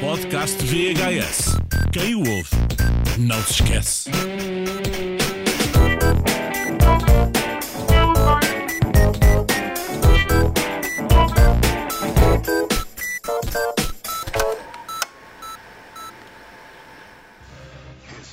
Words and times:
Podcast 0.00 0.62
VHS. 0.64 1.56
Quem 1.92 2.14
o 2.14 2.18
ouve, 2.18 2.50
não 3.18 3.40
se 3.42 3.62
esquece. 3.62 4.10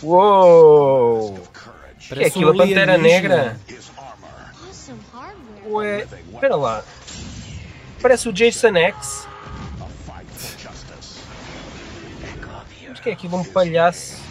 Uou! 0.01 1.33
Que 1.33 1.39
é 1.39 2.09
Parece 2.09 2.27
aquilo, 2.27 2.51
a 2.51 2.55
Pantera. 2.57 2.97
Negra? 2.97 3.57
Awesome 4.67 4.99
hardware. 5.13 5.73
Ué, 5.73 6.07
espera 6.33 6.55
lá. 6.55 6.83
Parece 8.01 8.27
o 8.27 8.33
Jason 8.33 8.75
X. 8.75 9.12
É 13.05 13.11
aquilo, 13.11 13.37
um 13.37 13.43
palhaço? 13.43 14.21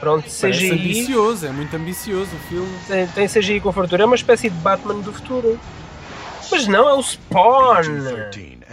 Pronto, 0.00 0.22
Parece 0.40 0.50
CGI. 0.50 0.70
ambicioso, 0.70 1.46
é 1.46 1.50
muito 1.50 1.74
ambicioso 1.76 2.30
o 2.34 2.38
filme. 2.48 2.78
Tem, 2.86 3.06
tem 3.08 3.26
CGI 3.28 3.60
com 3.60 3.72
fartura. 3.72 4.04
É 4.04 4.06
uma 4.06 4.14
espécie 4.14 4.48
de 4.48 4.56
Batman 4.58 5.00
do 5.00 5.12
futuro. 5.12 5.58
Mas 6.50 6.66
não, 6.66 6.88
é 6.88 6.94
o 6.94 7.02
Spawn! 7.02 7.82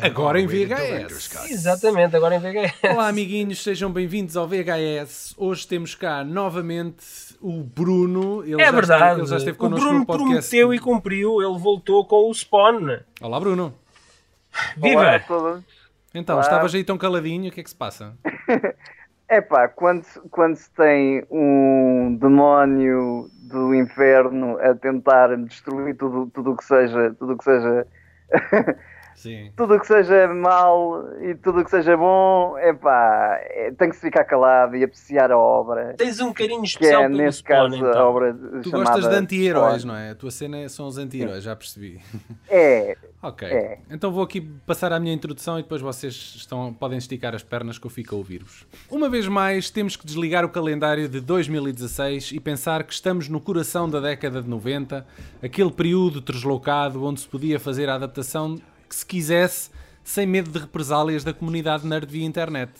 Agora 0.01 0.39
em 0.39 0.45
VHS. 0.47 1.49
Exatamente, 1.49 2.15
agora 2.15 2.35
em 2.35 2.39
VHS. 2.39 2.73
Olá, 2.91 3.07
amiguinhos, 3.07 3.63
sejam 3.63 3.91
bem-vindos 3.91 4.37
ao 4.37 4.47
VHS. 4.47 5.33
Hoje 5.37 5.67
temos 5.67 5.95
cá 5.95 6.23
novamente 6.23 7.03
o 7.41 7.63
Bruno. 7.63 8.43
Ele 8.43 8.61
É 8.61 8.65
já 8.65 8.71
verdade. 8.71 9.01
Esteve, 9.03 9.21
ele 9.21 9.27
já 9.29 9.37
esteve 9.37 9.57
o 9.59 9.69
Bruno 9.69 9.99
no 9.99 10.05
podcast. 10.05 10.31
prometeu 10.49 10.73
e 10.73 10.79
cumpriu. 10.79 11.41
Ele 11.41 11.57
voltou 11.59 12.05
com 12.05 12.29
o 12.29 12.33
Spawn. 12.33 12.99
Olá, 13.19 13.39
Bruno. 13.39 13.73
Viva! 14.77 15.01
Olá 15.01 15.15
a 15.15 15.19
todos. 15.19 15.63
Então, 16.15 16.35
Olá. 16.35 16.43
estavas 16.43 16.73
aí 16.73 16.83
tão 16.83 16.97
caladinho, 16.97 17.49
o 17.49 17.51
que 17.51 17.59
é 17.59 17.63
que 17.63 17.69
se 17.69 17.75
passa? 17.75 18.13
Epá, 19.29 19.67
quando, 19.67 20.03
se- 20.03 20.19
quando 20.29 20.55
se 20.55 20.69
tem 20.71 21.25
um 21.29 22.15
demónio 22.19 23.29
do 23.33 23.73
inferno 23.75 24.57
a 24.59 24.73
tentar 24.75 25.35
destruir 25.37 25.95
tudo 25.97 26.29
tudo 26.33 26.51
o 26.51 26.57
que 26.57 26.63
seja, 26.63 27.13
tudo 27.17 27.33
o 27.33 27.37
que 27.37 27.43
seja, 27.43 27.87
Sim. 29.15 29.51
tudo 29.55 29.75
o 29.75 29.79
que 29.79 29.87
seja 29.87 30.27
mal 30.27 31.03
e 31.21 31.33
tudo 31.35 31.61
o 31.61 31.63
que 31.63 31.71
seja 31.71 31.97
bom, 31.97 32.57
epá, 32.59 33.39
é, 33.41 33.71
tem 33.71 33.89
que 33.89 33.95
se 33.95 34.01
ficar 34.01 34.23
calado 34.25 34.75
e 34.75 34.83
apreciar 34.83 35.31
a 35.31 35.37
obra, 35.37 35.95
Tens 35.97 36.19
um 36.19 36.31
carinho 36.31 36.61
que 36.61 36.67
especial 36.67 37.03
é 37.03 37.07
pelo 37.07 37.17
neste 37.17 37.39
Spawn, 37.39 37.69
caso 37.71 37.75
então. 37.77 37.91
a 38.01 38.09
obra 38.09 38.33
Tu 38.61 38.69
chamada 38.69 38.91
gostas 38.91 39.09
de 39.09 39.15
anti-heróis, 39.15 39.83
não 39.83 39.95
é? 39.95 40.11
A 40.11 40.15
tua 40.15 40.29
cena 40.31 40.57
é- 40.57 40.67
são 40.69 40.85
os 40.87 40.97
anti-heróis, 40.97 41.43
já 41.43 41.55
percebi. 41.55 41.99
É, 42.49 42.95
Ok. 43.25 43.47
É. 43.47 43.79
Então 43.89 44.11
vou 44.11 44.23
aqui 44.23 44.39
passar 44.39 44.93
a 44.93 44.99
minha 44.99 45.11
introdução 45.11 45.57
e 45.57 45.63
depois 45.63 45.81
vocês 45.81 46.13
estão, 46.35 46.71
podem 46.71 46.99
esticar 46.99 47.33
as 47.33 47.41
pernas 47.41 47.79
que 47.79 47.87
eu 47.87 47.89
fico 47.89 48.13
a 48.13 48.17
ouvir-vos. 48.19 48.67
Uma 48.91 49.09
vez 49.09 49.27
mais, 49.27 49.71
temos 49.71 49.95
que 49.95 50.05
desligar 50.05 50.45
o 50.45 50.49
calendário 50.49 51.09
de 51.09 51.19
2016 51.19 52.33
e 52.33 52.39
pensar 52.39 52.83
que 52.83 52.93
estamos 52.93 53.27
no 53.27 53.41
coração 53.41 53.89
da 53.89 53.99
década 53.99 54.43
de 54.43 54.47
90, 54.47 55.03
aquele 55.41 55.71
período 55.71 56.21
deslocado 56.21 57.03
onde 57.03 57.21
se 57.21 57.27
podia 57.27 57.59
fazer 57.59 57.89
a 57.89 57.95
adaptação 57.95 58.59
que 58.95 58.99
se 58.99 59.05
quisesse, 59.05 59.69
sem 60.03 60.25
medo 60.25 60.49
de 60.49 60.59
represálias 60.59 61.23
da 61.23 61.33
comunidade 61.33 61.85
nerd 61.85 62.09
via 62.09 62.25
internet. 62.25 62.71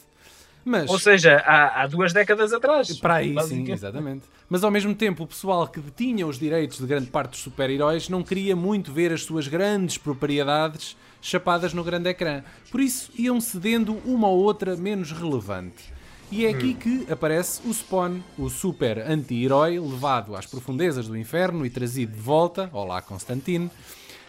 Mas... 0.63 0.89
Ou 0.89 0.97
seja, 0.97 1.43
há, 1.45 1.83
há 1.83 1.87
duas 1.87 2.13
décadas 2.13 2.53
atrás. 2.53 2.97
Para 2.97 3.15
aí, 3.15 3.35
sim, 3.43 3.69
exatamente. 3.69 4.23
Mas 4.49 4.63
ao 4.63 4.71
mesmo 4.71 4.95
tempo, 4.95 5.23
o 5.23 5.27
pessoal 5.27 5.67
que 5.67 5.79
detinha 5.79 6.25
os 6.25 6.39
direitos 6.39 6.79
de 6.79 6.87
grande 6.87 7.07
parte 7.07 7.31
dos 7.31 7.39
super-heróis 7.39 8.09
não 8.09 8.23
queria 8.23 8.55
muito 8.55 8.91
ver 8.91 9.11
as 9.11 9.23
suas 9.23 9.47
grandes 9.47 9.97
propriedades 9.97 10.95
chapadas 11.21 11.73
no 11.73 11.83
grande 11.83 12.09
ecrã. 12.09 12.43
Por 12.71 12.79
isso, 12.79 13.11
iam 13.17 13.41
cedendo 13.41 14.01
uma 14.05 14.27
ou 14.27 14.39
outra 14.39 14.75
menos 14.75 15.11
relevante. 15.11 15.93
E 16.31 16.45
é 16.45 16.49
aqui 16.49 16.73
que 16.73 17.05
aparece 17.11 17.61
o 17.67 17.73
Spawn, 17.73 18.19
o 18.37 18.49
super 18.49 18.99
anti-herói 18.99 19.79
levado 19.79 20.35
às 20.35 20.47
profundezas 20.47 21.07
do 21.07 21.15
inferno 21.15 21.65
e 21.65 21.69
trazido 21.69 22.13
de 22.13 22.19
volta, 22.19 22.69
olá 22.73 23.01
Constantine, 23.01 23.69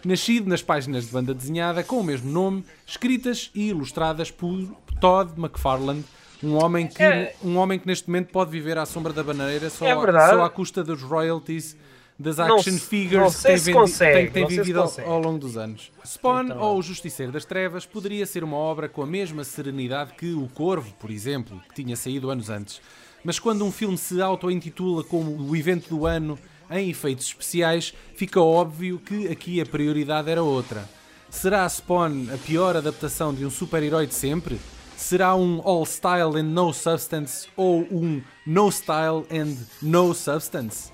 nascido 0.05 0.47
nas 0.47 0.61
páginas 0.61 1.05
de 1.05 1.11
banda 1.11 1.33
desenhada 1.33 1.83
com 1.83 1.99
o 1.99 2.03
mesmo 2.03 2.31
nome, 2.31 2.63
escritas 2.85 3.49
e 3.53 3.69
ilustradas 3.69 4.31
por 4.31 4.57
Todd 5.01 5.33
McFarlane, 5.37 6.03
um 6.43 6.53
homem 6.55 6.87
que, 6.87 7.01
É. 7.01 7.35
um 7.43 7.57
homem 7.57 7.79
que 7.79 7.87
neste 7.87 8.07
momento 8.07 8.31
pode 8.31 8.51
viver 8.51 8.77
à 8.77 8.85
sombra 8.85 9.11
da 9.11 9.23
bananeira 9.23 9.69
só, 9.69 9.85
É 9.85 9.93
só 10.29 10.43
à 10.43 10.49
custa 10.49 10.83
dos 10.83 11.01
royalties 11.01 11.75
das 12.19 12.37
Não 12.37 12.55
action 12.57 12.73
se- 12.73 12.79
figures 12.79 13.21
não 13.21 13.29
que 13.31 13.41
tem, 13.43 13.57
vendi- 13.57 13.73
consegue, 13.77 14.13
tem- 14.23 14.31
tem 14.31 14.41
não 14.43 14.49
vivido 14.49 14.81
ao, 14.81 15.01
ao 15.05 15.19
longo 15.19 15.37
dos 15.39 15.55
anos. 15.57 15.91
Spawn 16.05 16.45
Então. 16.45 16.59
ou 16.59 16.79
O 16.79 16.81
Justiceiro 16.81 17.31
das 17.31 17.45
Trevas 17.45 17.85
poderia 17.85 18.25
ser 18.25 18.43
uma 18.43 18.57
obra 18.57 18.89
com 18.89 19.03
a 19.03 19.05
mesma 19.05 19.43
serenidade 19.43 20.13
que 20.13 20.33
O 20.33 20.47
Corvo, 20.53 20.91
por 20.99 21.11
exemplo, 21.11 21.61
que 21.69 21.75
tinha 21.83 21.95
saído 21.95 22.29
anos 22.31 22.49
antes. 22.49 22.81
Mas 23.23 23.37
quando 23.39 23.63
um 23.65 23.71
filme 23.71 23.97
se 23.97 24.19
auto-intitula 24.21 25.03
como 25.03 25.31
o 25.49 25.55
evento 25.55 25.89
do 25.89 26.05
ano 26.07 26.39
em 26.69 26.89
efeitos 26.89 27.27
especiais, 27.27 27.93
fica 28.15 28.41
óbvio 28.41 28.99
que 28.99 29.27
aqui 29.27 29.61
a 29.61 29.65
prioridade 29.65 30.29
era 30.29 30.43
outra. 30.43 30.87
Será 31.29 31.67
Spawn 31.67 32.27
a 32.33 32.37
pior 32.37 32.75
adaptação 32.77 33.33
de 33.33 33.45
um 33.45 33.49
super-herói 33.49 34.07
de 34.07 34.13
sempre? 34.13 34.59
Será 34.95 35.35
um 35.35 35.61
All 35.63 35.85
Style 35.85 36.37
and 36.39 36.43
No 36.43 36.73
Substance 36.73 37.47
ou 37.55 37.81
um 37.91 38.21
No 38.45 38.71
Style 38.71 39.25
and 39.31 39.55
No 39.81 40.13
Substance? 40.13 40.91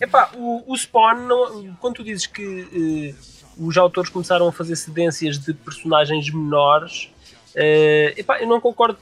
Epá, 0.00 0.30
o, 0.34 0.64
o 0.66 0.76
Spawn, 0.76 1.26
não- 1.26 1.74
quando 1.80 1.96
tu 1.96 2.04
dizes 2.04 2.26
que 2.26 3.14
eh, 3.14 3.14
os 3.56 3.76
autores 3.76 4.10
começaram 4.10 4.48
a 4.48 4.52
fazer 4.52 4.76
cedências 4.76 5.38
de 5.38 5.54
personagens 5.54 6.28
menores, 6.30 7.08
eh, 7.54 8.12
epá, 8.16 8.40
eu 8.40 8.48
não 8.48 8.60
concordo 8.60 8.98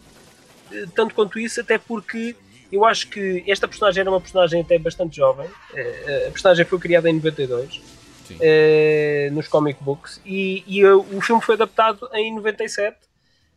eh, 0.70 0.84
tanto 0.94 1.14
quanto 1.14 1.38
isso, 1.38 1.60
até 1.60 1.78
porque 1.78 2.36
eu 2.74 2.84
acho 2.84 3.08
que 3.08 3.44
esta 3.46 3.68
personagem 3.68 4.00
era 4.00 4.10
uma 4.10 4.20
personagem 4.20 4.60
até 4.60 4.78
bastante 4.78 5.16
jovem. 5.16 5.48
Eh, 5.74 6.26
a 6.28 6.30
personagem 6.30 6.64
foi 6.64 6.78
criada 6.78 7.08
em 7.08 7.14
92 7.14 7.80
Sim. 8.26 8.36
eh, 8.40 9.28
nos 9.32 9.46
comic 9.46 9.82
books 9.82 10.20
e, 10.24 10.64
e, 10.66 10.84
o 10.84 11.20
filme 11.20 11.40
foi 11.40 11.54
adaptado 11.54 12.08
em 12.12 12.34
97. 12.34 12.96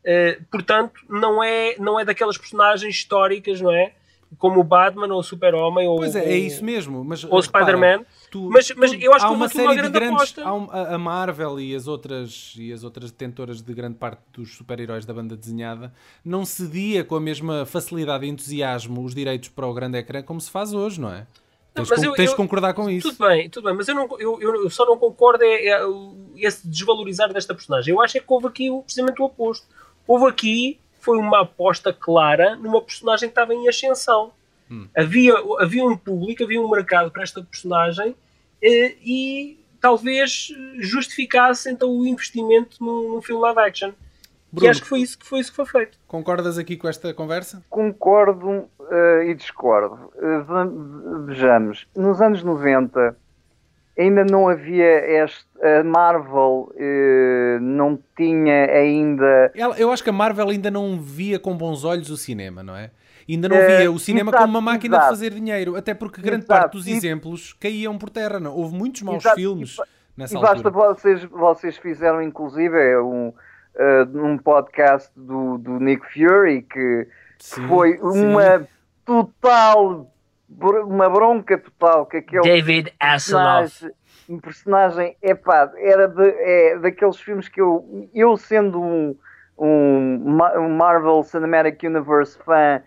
Eh, 0.03 0.39
portanto, 0.51 1.01
não 1.09 1.43
é, 1.43 1.75
não 1.79 1.99
é 1.99 2.05
daquelas 2.05 2.37
personagens 2.37 2.93
históricas, 2.93 3.59
não 3.59 3.71
é? 3.71 3.91
Como 4.37 4.59
o 4.59 4.63
Batman 4.63 5.11
ou 5.13 5.19
o 5.19 5.23
Super-Homem 5.23 5.87
ou 5.87 5.97
Pois 5.97 6.15
é, 6.15 6.23
é 6.23 6.37
isso 6.37 6.63
mesmo. 6.63 7.03
Mas, 7.03 7.23
ou 7.23 7.41
Spider-Man. 7.41 8.05
Tu- 8.31 8.49
Mas- 8.49 8.71
mas 8.75 8.91
tu- 8.91 8.97
eu 8.97 9.13
acho 9.13 9.25
há 9.25 9.27
que 9.27 9.33
houve 9.33 9.35
uma 9.41 9.45
aqui 9.47 9.57
uma 9.57 9.63
série 9.63 9.75
de 9.75 9.81
grande 9.89 9.93
grandes. 9.99 10.15
aposta. 10.15 10.43
há 10.43 10.53
um- 10.53 10.69
a, 10.71 10.95
a 10.95 10.97
Marvel 10.97 11.59
e 11.59 11.75
as 11.75 11.87
outras 11.87 12.53
e 12.57 12.71
as 12.73 12.83
outras 12.83 13.11
detentoras 13.11 13.61
de 13.61 13.73
grande 13.73 13.95
parte 13.97 14.21
dos 14.33 14.55
super-heróis 14.55 15.05
da 15.05 15.13
banda 15.13 15.35
desenhada 15.35 15.93
não 16.23 16.45
cedia 16.45 17.03
com 17.03 17.15
a 17.15 17.19
mesma 17.19 17.65
facilidade 17.65 18.25
e 18.25 18.29
entusiasmo 18.29 19.03
os 19.03 19.13
direitos 19.15 19.49
para 19.49 19.65
o 19.67 19.73
grande 19.73 19.97
ecrã 19.97 20.21
como 20.21 20.39
se 20.41 20.49
faz 20.51 20.73
hoje, 20.73 20.99
não 20.99 21.09
é? 21.11 21.25
Tens, 21.73 21.91
eu- 21.91 22.13
tens 22.13 22.25
eu- 22.25 22.31
de 22.31 22.35
concordar 22.37 22.73
com 22.73 22.89
isso. 22.89 23.11
Tudo 23.11 23.27
bem, 23.27 23.47
tudo 23.51 23.65
bem, 23.65 23.75
mas 23.75 23.87
eu, 23.87 23.93
não, 23.93 24.07
eu, 24.19 24.41
eu, 24.41 24.69
só 24.69 24.83
não 24.83 24.97
concordo 24.97 25.43
é, 25.43 25.67
é 25.67 25.79
esse 26.35 26.67
desvalorizar 26.67 27.31
desta 27.31 27.53
personagem. 27.53 27.93
Eu 27.93 28.01
acho 28.01 28.17
é 28.17 28.19
que 28.19 28.25
houve 28.27 28.47
aqui 28.47 28.71
o- 28.71 28.81
precisamente 28.81 29.21
o 29.21 29.25
oposto. 29.25 29.67
Houve 30.07 30.25
aqui, 30.25 30.79
foi 30.99 31.19
uma 31.19 31.41
aposta 31.41 31.93
clara 31.93 32.55
numa 32.55 32.81
personagem 32.81 33.29
que 33.29 33.31
estava 33.33 33.53
em 33.53 33.67
ascensão. 33.69 34.31
Hum. 34.69 34.87
Havia, 34.95 35.33
havia 35.59 35.85
um 35.85 35.95
público, 35.97 36.43
havia 36.43 36.61
um 36.61 36.69
mercado 36.69 37.09
para 37.11 37.23
esta 37.23 37.41
personagem 37.41 38.15
eh, 38.61 38.95
e 39.03 39.59
talvez 39.79 40.49
justificasse 40.79 41.69
então 41.69 41.89
o 41.89 42.05
investimento 42.05 42.77
num, 42.83 43.13
num 43.15 43.21
filme 43.21 43.41
live 43.43 43.59
action. 43.59 43.91
Que 43.91 43.95
Bruno, 44.51 44.71
acho 44.71 44.81
que 44.81 44.87
foi 44.87 44.99
isso 45.01 45.17
que 45.19 45.25
foi, 45.25 45.39
isso 45.39 45.49
que 45.51 45.55
foi 45.57 45.65
feito. 45.65 45.97
concordas 46.07 46.57
aqui 46.57 46.77
com 46.77 46.87
esta 46.87 47.13
conversa? 47.13 47.63
concordo 47.69 48.69
eh, 48.89 49.27
e 49.29 49.33
discordo. 49.35 50.11
Va- 50.45 50.67
vejamos, 51.25 51.85
nos 51.95 52.21
anos 52.21 52.43
90 52.43 53.15
ainda 53.97 54.23
não 54.23 54.47
havia 54.47 55.23
este. 55.23 55.45
A 55.61 55.83
Marvel 55.83 56.71
eh, 56.77 57.57
não 57.61 57.99
tinha 58.15 58.65
ainda. 58.71 59.51
Eu 59.77 59.91
acho 59.91 60.03
que 60.03 60.09
a 60.09 60.13
Marvel 60.13 60.49
ainda 60.49 60.71
não 60.71 60.99
via 60.99 61.37
com 61.39 61.55
bons 61.57 61.83
olhos 61.83 62.09
o 62.09 62.15
cinema, 62.17 62.63
não 62.63 62.75
é? 62.75 62.91
Ainda 63.29 63.49
não 63.49 63.57
É, 63.57 63.77
via 63.79 63.91
o 63.91 63.99
cinema 63.99 64.29
exato, 64.31 64.43
como 64.43 64.57
uma 64.57 64.61
máquina 64.71 64.95
exato. 64.95 65.05
de 65.13 65.19
fazer 65.19 65.31
dinheiro, 65.33 65.75
até 65.75 65.93
porque 65.93 66.21
grande 66.21 66.45
Exato, 66.45 66.61
parte 66.61 66.71
dos 66.73 66.87
e- 66.87 66.91
exemplos 66.91 67.53
caíam 67.53 67.97
por 67.97 68.09
terra. 68.09 68.39
Não? 68.39 68.53
Houve 68.55 68.73
muitos 68.75 69.01
maus 69.01 69.17
Exato, 69.23 69.35
filmes 69.35 69.77
e 69.77 69.81
nessa 70.21 70.37
E 70.37 70.41
basta 70.41 70.67
altura. 70.69 70.93
vocês, 70.93 71.23
vocês 71.25 71.77
fizeram 71.77 72.21
inclusive 72.21 72.97
um, 72.99 73.33
eh, 73.75 74.07
um 74.13 74.37
podcast 74.37 75.11
do, 75.15 75.57
do 75.57 75.79
Nick 75.79 76.05
Fury 76.13 76.61
que 76.61 77.07
Sim, 77.39 77.67
foi 77.67 77.97
sim. 77.97 78.01
uma 78.03 78.67
total. 79.05 80.09
br- 80.47 80.85
Uma 80.85 81.09
bronca 81.09 81.57
total 81.57 82.05
que 82.05 82.17
aquele 82.17 82.43
David 82.43 82.93
personagem, 82.99 83.91
um 84.29 84.39
personagem 84.39 85.17
epá, 85.21 85.69
era 85.77 86.07
de, 86.07 86.29
é, 86.29 86.79
daqueles 86.79 87.17
filmes 87.17 87.49
que 87.49 87.59
eu, 87.61 88.07
eu 88.13 88.37
sendo 88.37 88.81
um, 88.81 89.15
um, 89.57 90.37
um 90.57 90.69
Marvel 90.69 91.21
Cinematic 91.23 91.83
Universe 91.83 92.37
fã, 92.45 92.81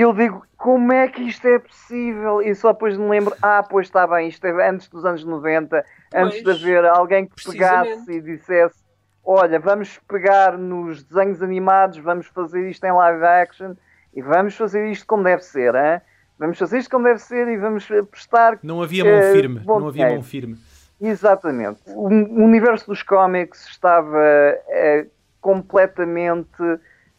eu 0.00 0.12
digo 0.12 0.44
como 0.56 0.92
é 0.92 1.08
que 1.08 1.22
isto 1.22 1.46
é 1.46 1.58
possível? 1.58 2.42
E 2.42 2.54
só 2.54 2.72
depois 2.72 2.96
me 2.96 3.08
lembro, 3.08 3.34
ah, 3.42 3.62
pois 3.62 3.86
está 3.86 4.06
bem, 4.06 4.28
isto 4.28 4.44
é 4.46 4.68
antes 4.68 4.88
dos 4.88 5.04
anos 5.04 5.24
90, 5.24 5.84
antes 6.14 6.38
de 6.38 6.44
Pois, 6.44 6.62
haver 6.62 6.84
alguém 6.86 7.26
que 7.26 7.44
pegasse 7.44 8.10
e 8.10 8.20
dissesse 8.20 8.84
olha, 9.24 9.58
vamos 9.58 9.98
pegar 10.06 10.58
nos 10.58 11.02
desenhos 11.02 11.42
animados, 11.42 11.98
vamos 11.98 12.26
fazer 12.26 12.68
isto 12.68 12.84
em 12.84 12.92
live 12.92 13.24
action 13.24 13.74
e 14.14 14.20
vamos 14.20 14.54
fazer 14.54 14.90
isto 14.90 15.06
como 15.06 15.24
deve 15.24 15.42
ser, 15.42 15.74
hein? 15.74 16.00
vamos 16.38 16.58
fazer 16.58 16.78
isto 16.78 16.90
como 16.90 17.04
deve 17.04 17.20
ser 17.20 17.48
e 17.48 17.56
vamos 17.56 17.88
prestar. 18.10 18.58
Não 18.62 18.82
havia 18.82 19.04
mão 19.04 19.14
eh, 19.14 19.32
firme, 19.32 19.60
bom 19.60 19.80
não 19.80 19.88
havia 19.88 20.10
mão 20.10 20.22
firme. 20.22 20.58
Exatamente. 21.00 21.80
O 21.88 22.08
universo 22.08 22.86
dos 22.86 23.02
cómics 23.02 23.66
estava 23.66 24.20
eh, 24.68 25.06
completamente 25.40 26.62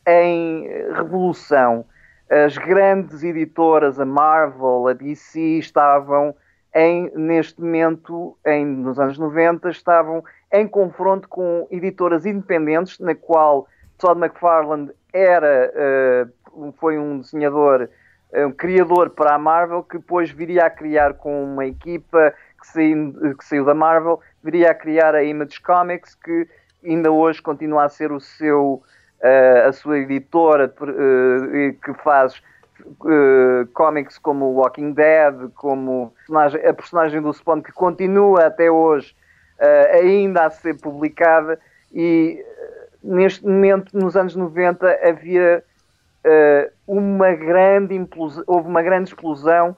em 0.07 0.67
revolução. 0.93 1.85
As 2.29 2.57
grandes 2.57 3.23
editoras, 3.23 3.99
a 3.99 4.05
Marvel, 4.05 4.87
a 4.87 4.93
DC, 4.93 5.39
estavam 5.59 6.35
em, 6.73 7.09
neste 7.15 7.61
momento, 7.61 8.37
em, 8.45 8.65
nos 8.65 8.99
anos 8.99 9.17
90, 9.17 9.69
estavam 9.69 10.23
em 10.51 10.67
confronto 10.67 11.29
com 11.29 11.67
editoras 11.71 12.25
independentes, 12.25 12.99
na 12.99 13.15
qual 13.15 13.67
Todd 13.97 14.19
McFarlane 14.19 14.91
era, 15.13 15.71
eh, 15.73 16.27
foi 16.77 16.97
um 16.97 17.19
desenhador, 17.19 17.87
eh, 18.33 18.45
um 18.45 18.51
criador 18.51 19.11
para 19.11 19.35
a 19.35 19.39
Marvel, 19.39 19.83
que 19.83 19.97
depois 19.97 20.29
viria 20.31 20.65
a 20.65 20.69
criar 20.69 21.13
com 21.13 21.43
uma 21.45 21.65
equipa 21.65 22.33
que 22.59 22.67
saiu, 22.67 23.35
que 23.37 23.45
saiu 23.45 23.63
da 23.63 23.73
Marvel, 23.73 24.19
viria 24.43 24.71
a 24.71 24.75
criar 24.75 25.15
a 25.15 25.23
Image 25.23 25.61
Comics, 25.61 26.15
que 26.15 26.47
ainda 26.83 27.11
hoje 27.11 27.41
continua 27.41 27.85
a 27.85 27.89
ser 27.89 28.11
o 28.11 28.19
seu, 28.19 28.83
a 29.67 29.71
sua 29.71 29.99
editora 29.99 30.73
eh, 30.81 31.75
que 31.83 31.93
faz 32.03 32.41
eh, 32.79 33.67
cómics 33.73 34.17
como 34.17 34.53
Walking 34.53 34.91
Dead, 34.93 35.49
como 35.55 36.13
personagem- 36.17 36.65
a 36.67 36.73
personagem 36.73 37.21
do 37.21 37.33
Spawn 37.33 37.61
que 37.61 37.71
continua 37.71 38.45
até 38.45 38.69
hoje 38.69 39.15
eh, 39.59 39.99
ainda 40.01 40.45
a 40.45 40.49
ser 40.49 40.79
publicada 40.79 41.59
e 41.93 42.43
neste 43.03 43.45
momento, 43.45 43.97
nos 43.97 44.15
anos 44.17 44.35
90, 44.35 44.99
havia 45.07 45.63
eh, 46.23 46.71
uma 46.87 47.31
grande 47.33 47.95
implosão, 47.95 48.43
houve 48.47 48.67
uma 48.67 48.81
grande 48.81 49.09
explosão 49.09 49.75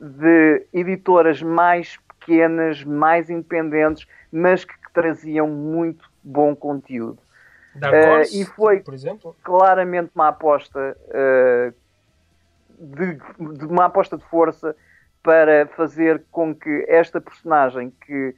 de 0.00 0.66
editoras 0.72 1.42
mais 1.42 1.98
pequenas, 2.18 2.82
mais 2.84 3.28
independentes, 3.30 4.06
mas 4.32 4.64
que 4.64 4.74
traziam 4.92 5.46
muito 5.46 6.08
bom 6.22 6.56
conteúdo. 6.56 7.18
Dark 7.74 7.94
Eh, 7.94 8.10
Horse, 8.10 8.40
e 8.40 8.44
foi- 8.44 8.80
por 8.80 8.94
exemplo. 8.94 9.36
Claramente 9.42 10.10
uma 10.14 10.28
aposta 10.28 10.96
eh, 11.10 11.72
de, 12.78 13.14
de 13.58 13.66
uma 13.66 13.86
aposta 13.86 14.16
de 14.16 14.24
força 14.24 14.74
para 15.22 15.66
fazer 15.76 16.24
com 16.30 16.54
que 16.54 16.84
esta 16.88 17.20
personagem 17.20 17.92
que 18.06 18.34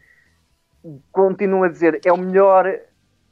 continua 1.13 1.67
a 1.67 1.69
dizer 1.69 2.01
é 2.05 2.13
o 2.13 2.17
melhor 2.19 2.67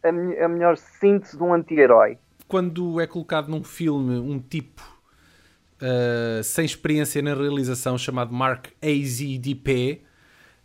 a, 0.02 0.08
a 0.08 0.49
melhor 0.49 0.76
síntese 0.76 1.37
de 1.37 1.43
um 1.43 1.52
anti-herói. 1.52 2.17
Quando 2.49 3.00
é 3.00 3.06
colocado 3.06 3.49
num 3.49 3.62
filme 3.62 4.19
um 4.19 4.38
tipo 4.41 4.82
uh, 5.82 6.43
sem 6.43 6.64
experiência 6.64 7.20
na 7.23 7.35
realização 7.35 7.99
chamado 7.99 8.32
Mark 8.32 8.69
AZDP 8.82 10.02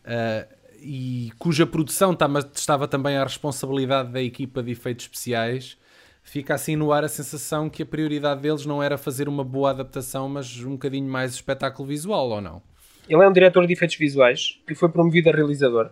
uh, 0.05 0.54
e 0.85 1.31
cuja 1.39 1.65
produção 1.65 2.13
tama- 2.13 2.47
estava 2.53 2.87
também 2.87 3.17
à 3.17 3.23
responsabilidade 3.23 4.11
da 4.11 4.21
equipa 4.21 4.61
de 4.61 4.71
efeitos 4.71 5.05
especiais, 5.05 5.77
fica 6.21 6.53
assim 6.53 6.75
no 6.75 6.91
ar 6.91 7.03
a 7.03 7.07
sensação 7.07 7.69
que 7.69 7.81
a 7.81 7.85
prioridade 7.85 8.41
deles 8.41 8.65
não 8.65 8.83
era 8.83 8.95
fazer 8.97 9.27
uma 9.27 9.43
boa 9.43 9.71
adaptação, 9.71 10.29
mas 10.29 10.55
um 10.63 10.71
bocadinho 10.73 11.09
mais 11.09 11.33
espetáculo 11.33 11.87
visual, 11.87 12.29
ou 12.29 12.39
não? 12.39 12.61
Ele 13.09 13.23
é 13.23 13.27
um 13.27 13.33
diretor 13.33 13.65
de 13.65 13.73
efeitos 13.73 13.95
visuais 13.95 14.59
que 14.67 14.75
foi 14.75 14.89
promovido 14.89 15.29
a 15.29 15.33
realizador. 15.33 15.89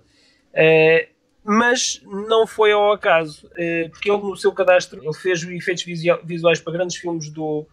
Eh, 0.53 1.09
mas 1.43 2.01
não 2.05 2.45
foi 2.45 2.71
ao 2.71 2.91
acaso, 2.91 3.49
eh, 3.57 3.89
porque 3.89 4.09
ele 4.11 4.21
no 4.21 4.35
seu 4.35 4.51
cadastro 4.51 5.03
ele 5.03 5.13
fez 5.13 5.43
efeitos 5.43 5.83
visua- 5.83 6.21
visuais 6.23 6.59
para 6.59 6.73
grandes 6.73 6.97
filmes 6.97 7.29
do, 7.29 7.65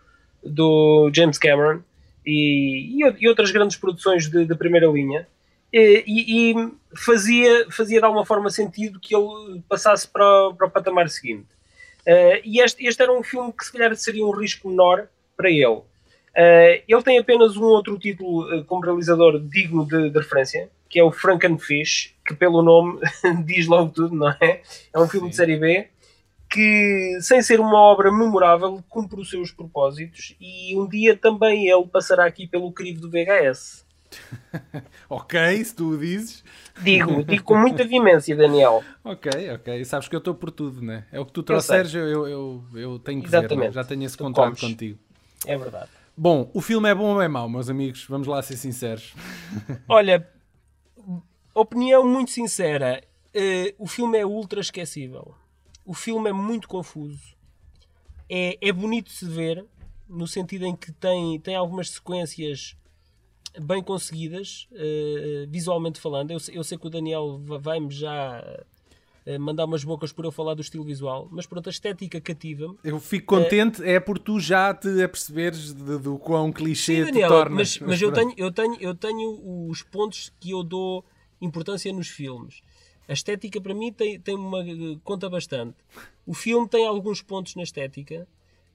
do 0.42 1.10
James 1.14 1.38
Cameron 1.38 1.80
e, 2.26 2.98
e 3.18 3.28
outras 3.28 3.50
grandes 3.50 3.76
produções 3.76 4.28
de 4.28 4.54
primeira 4.54 4.86
linha. 4.86 5.28
Eh, 5.72 6.02
E, 6.06 6.50
e 6.52 6.54
fazia, 6.96 7.66
fazia 7.70 7.98
de 8.00 8.04
alguma 8.04 8.24
forma 8.26 8.50
sentido 8.50 8.98
que 9.00 9.14
ele 9.14 9.62
passasse 9.68 10.06
para, 10.08 10.24
o- 10.48 10.54
para 10.54 10.66
o 10.66 10.70
patamar 10.70 11.08
seguinte. 11.08 11.48
Eh, 12.06 12.40
e 12.44 12.60
este, 12.60 12.84
este 12.86 13.02
era 13.02 13.12
um 13.12 13.22
filme 13.22 13.52
que 13.52 13.64
se 13.64 13.72
calhar 13.72 13.94
seria 13.96 14.24
um 14.26 14.30
risco 14.32 14.68
menor 14.68 15.06
para 15.36 15.50
ele. 15.50 15.80
Eh, 16.34 16.82
ele 16.88 17.02
tem 17.02 17.18
apenas 17.18 17.56
um 17.56 17.64
outro 17.64 17.98
título 17.98 18.52
eh, 18.52 18.64
como 18.66 18.82
realizador 18.84 19.38
digno 19.40 19.86
de, 19.86 20.10
de 20.10 20.18
referência, 20.18 20.70
que 20.88 20.98
é 20.98 21.04
o 21.04 21.12
Frankenfish, 21.12 22.14
que 22.26 22.34
pelo 22.34 22.62
nome 22.62 22.98
diz 23.44 23.66
logo 23.66 23.90
tudo, 23.92 24.14
não 24.14 24.30
é? 24.30 24.62
É 24.92 24.98
um 24.98 25.08
filme 25.08 25.28
de 25.30 25.36
série 25.36 25.56
B 25.56 25.88
que, 26.50 27.18
sem 27.20 27.40
ser 27.42 27.60
uma 27.60 27.78
obra 27.78 28.10
memorável, 28.10 28.82
cumpre 28.88 29.20
os 29.20 29.30
seus 29.30 29.52
propósitos 29.52 30.34
e 30.40 30.76
um 30.76 30.88
dia 30.88 31.16
também 31.16 31.68
ele 31.68 31.86
passará 31.86 32.24
aqui 32.26 32.46
pelo 32.48 32.72
crivo 32.72 33.00
do 33.02 33.10
VHS. 33.10 33.84
Ok, 35.08 35.64
se 35.64 35.74
tu 35.74 35.90
o 35.90 35.98
dizes. 35.98 36.44
Digo, 36.82 37.22
digo 37.26 37.44
com 37.44 37.56
muita 37.58 37.84
veemência, 37.84 38.34
Daniel. 38.36 38.82
Ok, 39.04 39.30
ok. 39.54 39.84
Sabes 39.84 40.08
que 40.08 40.14
eu 40.14 40.18
estou 40.18 40.34
por 40.34 40.50
tudo, 40.50 40.80
né? 40.82 41.04
É 41.12 41.18
o 41.20 41.26
que 41.26 41.32
tu 41.32 41.42
trouxeres, 41.42 41.92
eu, 41.94 42.06
eu, 42.06 42.28
eu, 42.28 42.64
eu 42.74 42.98
tenho 42.98 43.22
que 43.22 43.28
ver. 43.28 43.38
Exatamente. 43.38 43.66
né? 43.68 43.72
Já 43.72 43.84
tenho 43.84 44.04
esse 44.04 44.16
Tu 44.16 44.22
contrato 44.24 44.46
comes. 44.58 44.60
contigo. 44.60 44.98
É 45.46 45.56
verdade. 45.56 45.88
Bom, 46.16 46.50
o 46.52 46.60
filme 46.60 46.88
é 46.88 46.94
bom 46.94 47.14
ou 47.14 47.22
é 47.22 47.28
mau, 47.28 47.48
meus 47.48 47.68
amigos? 47.70 48.04
Vamos 48.08 48.26
lá 48.28 48.42
ser 48.42 48.56
sinceros. 48.56 49.14
Olha, 49.88 50.28
opinião 51.54 52.06
muito 52.06 52.30
sincera, 52.30 53.02
eh, 53.32 53.74
o 53.78 53.86
filme 53.86 54.18
é 54.18 54.26
ultra 54.26 54.60
esquecível. 54.60 55.34
O 55.84 55.94
filme 55.94 56.28
é 56.30 56.32
muito 56.32 56.68
confuso. 56.68 57.34
É, 58.28 58.56
é 58.60 58.72
bonito 58.72 59.06
de 59.06 59.12
se 59.12 59.24
ver, 59.24 59.64
no 60.08 60.26
sentido 60.26 60.64
em 60.66 60.76
que 60.76 60.92
tem, 60.92 61.40
tem 61.40 61.56
algumas 61.56 61.90
sequências 61.90 62.76
bem 63.58 63.82
conseguidas, 63.82 64.68
eh, 64.72 65.46
visualmente 65.48 65.98
falando. 66.00 66.30
Eu, 66.30 66.38
sei- 66.40 66.56
eu 66.56 66.62
sei 66.64 66.78
que 66.78 66.86
o 66.86 66.90
Daniel 66.90 67.40
va- 67.44 67.58
vai-me 67.58 67.90
já 67.90 68.42
eh, 69.26 69.38
mandar 69.38 69.64
umas 69.66 69.84
bocas 69.84 70.12
por 70.12 70.24
eu 70.24 70.32
falar 70.32 70.54
do 70.54 70.62
estilo 70.62 70.84
visual, 70.84 71.28
mas 71.30 71.46
pronto, 71.46 71.68
a 71.68 71.70
estética 71.70 72.20
cativa-me. 72.20 72.78
Eu 72.82 72.98
fico 73.00 73.26
contente, 73.34 73.82
é, 73.84 74.00
por 74.00 74.18
tu 74.18 74.40
já 74.40 74.72
te 74.72 75.02
aperceberes 75.02 75.72
de- 75.74 75.98
do 75.98 76.18
quão 76.18 76.50
clichê 76.52 76.96
Sim, 76.96 77.04
te 77.04 77.12
Daniel, 77.12 77.28
tornas. 77.28 77.78
mas, 77.78 77.88
mas 77.88 78.02
eu, 78.02 78.10
pronto. 78.12 78.34
tenho, 78.36 78.46
eu, 78.46 78.52
tenho, 78.52 78.76
eu 78.80 78.94
tenho 78.94 79.68
os 79.68 79.82
pontos 79.82 80.32
que 80.40 80.50
eu 80.52 80.62
dou 80.62 81.04
importância 81.40 81.92
nos 81.92 82.08
filmes. 82.08 82.62
A 83.08 83.12
estética 83.12 83.60
para 83.60 83.74
mim 83.74 83.92
tem, 83.92 84.18
tem 84.20 84.36
uma 84.36 84.64
conta 85.02 85.28
bastante. 85.28 85.74
O 86.26 86.32
filme 86.32 86.68
tem 86.68 86.86
alguns 86.86 87.20
pontos 87.20 87.56
na 87.56 87.62
estética. 87.62 88.26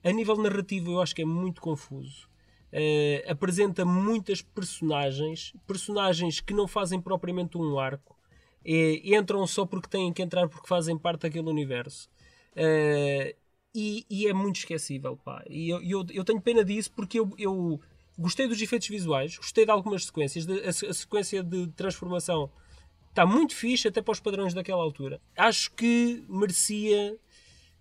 A 0.04 0.12
nível 0.12 0.36
narrativo 0.36 0.92
eu 0.92 1.00
acho 1.00 1.14
que 1.14 1.22
é 1.22 1.24
muito 1.24 1.60
confuso. 1.60 2.28
Eh, 2.72 3.24
apresenta 3.28 3.84
muitas 3.84 4.42
personagens, 4.42 5.52
personagens 5.66 6.40
que 6.40 6.52
não 6.52 6.66
fazem 6.68 7.00
propriamente 7.00 7.56
um 7.56 7.78
arco. 7.78 8.16
Eh, 8.64 9.00
entram 9.16 9.46
só 9.46 9.64
porque 9.64 9.88
têm 9.88 10.12
que 10.12 10.22
entrar 10.22 10.48
porque 10.48 10.66
fazem 10.68 10.98
parte 10.98 11.22
daquele 11.22 11.48
universo. 11.48 12.08
Eh, 12.54 13.36
e, 13.74 14.04
e 14.10 14.26
é 14.26 14.32
muito 14.32 14.56
esquecível, 14.56 15.16
pá. 15.16 15.44
E 15.48 15.68
eu, 15.70 15.82
eu, 15.82 16.06
eu 16.12 16.24
tenho 16.24 16.40
pena 16.40 16.64
disso 16.64 16.90
porque 16.94 17.18
eu, 17.20 17.30
eu 17.38 17.80
gostei 18.18 18.48
dos 18.48 18.60
efeitos 18.60 18.88
visuais, 18.88 19.36
gostei 19.36 19.64
de 19.64 19.70
algumas 19.70 20.06
sequências, 20.06 20.46
de- 20.46 20.60
a, 20.62 20.70
a 20.70 20.94
sequência 20.94 21.42
de 21.42 21.66
transformação 21.68 22.50
está 23.10 23.26
muito 23.26 23.54
fixe 23.54 23.88
até 23.88 24.02
para 24.02 24.12
os 24.12 24.20
padrões 24.20 24.54
daquela 24.54 24.82
altura. 24.82 25.20
Acho 25.36 25.70
que 25.72 26.24
merecia, 26.28 27.16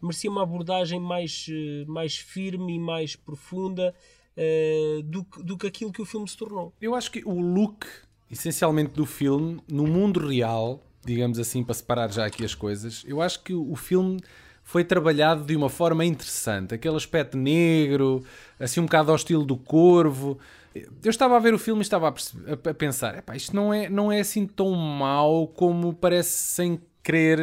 merecia 0.01 0.29
uma 0.29 0.43
abordagem 0.43 0.99
mais, 0.99 1.47
eh, 1.49 1.85
mais 1.87 2.17
firme 2.17 2.75
e 2.75 2.79
mais 2.79 3.15
profunda 3.15 3.93
eh, 4.37 5.01
do, 5.03 5.25
do 5.43 5.57
que 5.57 5.67
aquilo 5.67 5.91
que 5.91 6.01
o 6.01 6.05
filme 6.05 6.27
se 6.27 6.37
tornou. 6.37 6.73
Eu 6.81 6.95
acho 6.95 7.11
que 7.11 7.21
o 7.25 7.39
look, 7.39 7.85
essencialmente, 8.29 8.91
do 8.93 9.05
filme, 9.05 9.59
no 9.67 9.85
mundo 9.87 10.25
real, 10.27 10.81
digamos 11.05 11.37
assim, 11.39 11.63
para 11.63 11.73
separar 11.75 12.11
já 12.11 12.25
aqui 12.25 12.43
as 12.43 12.55
coisas, 12.55 13.03
eu 13.07 13.21
acho 13.21 13.43
que 13.43 13.53
o 13.53 13.75
filme 13.75 14.19
foi 14.63 14.83
trabalhado 14.83 15.43
de 15.45 15.55
uma 15.55 15.69
forma 15.69 16.03
interessante. 16.03 16.73
Aquele 16.73 16.95
aspecto 16.95 17.37
negro, 17.37 18.23
assim 18.59 18.79
um 18.79 18.85
bocado 18.85 19.11
ao 19.11 19.15
estilo 19.15 19.45
do 19.45 19.55
corvo. 19.55 20.39
Eu 20.73 21.09
estava 21.11 21.35
a 21.37 21.39
ver 21.39 21.53
o 21.53 21.59
filme 21.59 21.81
e 21.81 21.83
estava 21.83 22.07
a, 22.09 22.69
a- 22.69 22.73
pensar: 22.73 23.17
"Epá, 23.17 23.35
isto 23.35 23.55
não 23.55 23.71
é, 23.73 23.87
não 23.89 24.11
é 24.11 24.19
assim 24.19 24.45
tão 24.47 24.71
mau 24.71 25.47
como 25.47 25.93
parece 25.93 26.31
sem 26.31 26.81
querer 27.03 27.39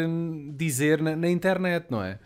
dizer 0.57 1.01
na, 1.01 1.15
na 1.15 1.31
internet, 1.31 1.87
não 1.89 2.03
é? 2.03 2.19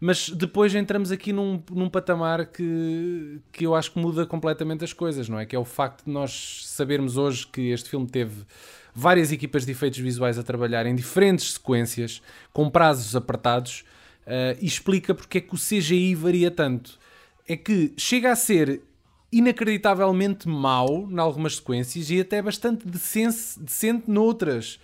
Mas 0.00 0.30
depois 0.30 0.74
entramos 0.74 1.12
aqui 1.12 1.30
num, 1.30 1.62
num 1.70 1.90
patamar 1.90 2.46
que, 2.46 3.38
que 3.52 3.66
eu 3.66 3.74
acho 3.74 3.92
que 3.92 3.98
muda 3.98 4.24
completamente 4.24 4.82
as 4.82 4.94
coisas, 4.94 5.28
não 5.28 5.38
é? 5.38 5.44
Que 5.44 5.54
é 5.54 5.58
o 5.58 5.64
facto 5.64 6.06
de 6.06 6.10
nós 6.10 6.62
sabermos 6.64 7.18
hoje 7.18 7.46
que 7.46 7.70
este 7.70 7.90
filme 7.90 8.06
teve 8.06 8.46
várias 8.94 9.30
equipas 9.30 9.66
de 9.66 9.72
efeitos 9.72 9.98
visuais 9.98 10.38
a 10.38 10.42
trabalhar 10.42 10.86
em 10.86 10.94
diferentes 10.94 11.52
sequências, 11.52 12.22
com 12.50 12.70
prazos 12.70 13.14
apertados, 13.14 13.84
eh, 14.26 14.56
e 14.60 14.66
explica 14.66 15.14
porque 15.14 15.38
é 15.38 15.40
que 15.42 15.54
o 15.54 15.58
CGI 15.58 16.14
varia 16.14 16.50
tanto. 16.50 16.98
É 17.46 17.54
que 17.54 17.92
chega 17.98 18.32
a 18.32 18.36
ser 18.36 18.82
inacreditavelmente 19.30 20.48
mau 20.48 21.08
em 21.10 21.18
algumas 21.18 21.56
sequências 21.56 22.10
e 22.10 22.20
até 22.20 22.40
bastante 22.40 22.86
decente, 22.86 23.36
decente 23.60 24.10
noutras. 24.10 24.80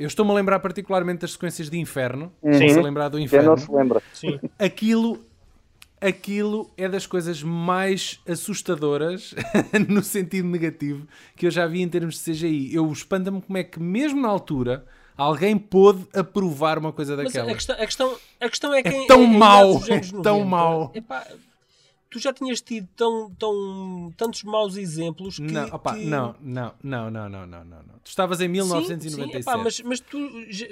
Eu 0.00 0.06
estou-me 0.06 0.30
a 0.30 0.34
lembrar 0.34 0.58
particularmente 0.60 1.20
das 1.20 1.32
sequências 1.32 1.68
de 1.68 1.78
Inferno. 1.78 2.32
Uhum. 2.42 2.50
Estou-se 2.52 2.78
a 2.78 2.82
lembrar 2.82 3.08
do 3.08 3.18
Inferno. 3.18 3.50
não 3.50 3.56
se 3.56 3.70
lembra. 3.70 4.02
Sim. 4.14 4.40
Aquilo, 4.58 5.18
aquilo 6.00 6.70
é 6.76 6.88
das 6.88 7.06
coisas 7.06 7.42
mais 7.42 8.18
assustadoras, 8.26 9.34
no 9.88 10.02
sentido 10.02 10.48
negativo, 10.48 11.06
que 11.36 11.46
eu 11.46 11.50
já 11.50 11.66
vi 11.66 11.82
em 11.82 11.88
termos 11.88 12.14
de 12.22 12.32
CGI. 12.32 12.74
Eu 12.74 12.90
espanta-me 12.90 13.40
como 13.42 13.58
é 13.58 13.64
que, 13.64 13.78
mesmo 13.80 14.20
na 14.20 14.28
altura, 14.28 14.84
alguém 15.16 15.58
pôde 15.58 16.06
aprovar 16.14 16.78
uma 16.78 16.92
coisa 16.92 17.16
Mas 17.16 17.26
daquela. 17.26 17.52
a 17.52 17.54
questão, 17.54 17.74
a, 17.76 17.86
questão, 17.86 18.16
a 18.40 18.48
questão 18.48 18.74
é 18.74 18.82
que. 18.82 18.88
em- 18.88 19.06
tão 19.06 19.22
em- 19.22 19.34
em 19.34 19.38
mau, 19.38 19.82
é 19.88 20.00
tão 20.00 20.38
90, 20.38 20.44
mau. 20.46 20.92
epá, 20.94 21.26
tu 22.10 22.18
já 22.18 22.32
tinhas 22.32 22.60
tido 22.60 22.88
tão, 22.96 23.30
tão, 23.38 24.12
tantos 24.16 24.42
maus 24.42 24.76
exemplos 24.76 25.36
que. 25.38 25.44
Não, 25.44 25.68
opá, 25.68 25.94
que- 25.94 26.04
não, 26.04 26.34
não, 26.40 26.72
não, 26.82 27.10
não, 27.10 27.28
não, 27.28 27.46
não, 27.46 27.64
não, 27.64 27.76
não. 27.78 27.94
Tu 28.02 28.08
estavas 28.08 28.40
em 28.40 28.44
Sim, 28.46 28.52
1997. 28.52 29.32
sim, 29.32 29.38
epá, 29.38 29.56
mas, 29.56 29.80
mas 29.80 30.00
tu 30.00 30.18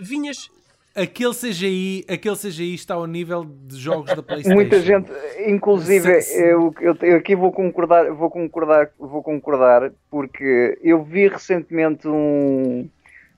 vinhas. 0.00 0.50
Aquele 0.94 1.32
CGI, 1.32 2.04
aquele 2.08 2.34
CGI 2.34 2.74
está 2.74 2.94
ao 2.94 3.06
nível 3.06 3.44
de 3.44 3.76
jogos 3.76 4.12
da 4.12 4.22
PlayStation. 4.22 4.54
Muita 4.56 4.80
gente, 4.80 5.12
inclusive, 5.46 6.08
eu, 6.34 6.74
eu 6.80 7.16
aqui 7.16 7.36
vou 7.36 7.52
concordar, 7.52 8.10
vou 8.12 8.28
concordar, 8.28 8.90
vou 8.98 9.22
concordar, 9.22 9.92
porque 10.10 10.76
eu 10.82 11.04
vi 11.04 11.28
recentemente 11.28 12.08
um, 12.08 12.88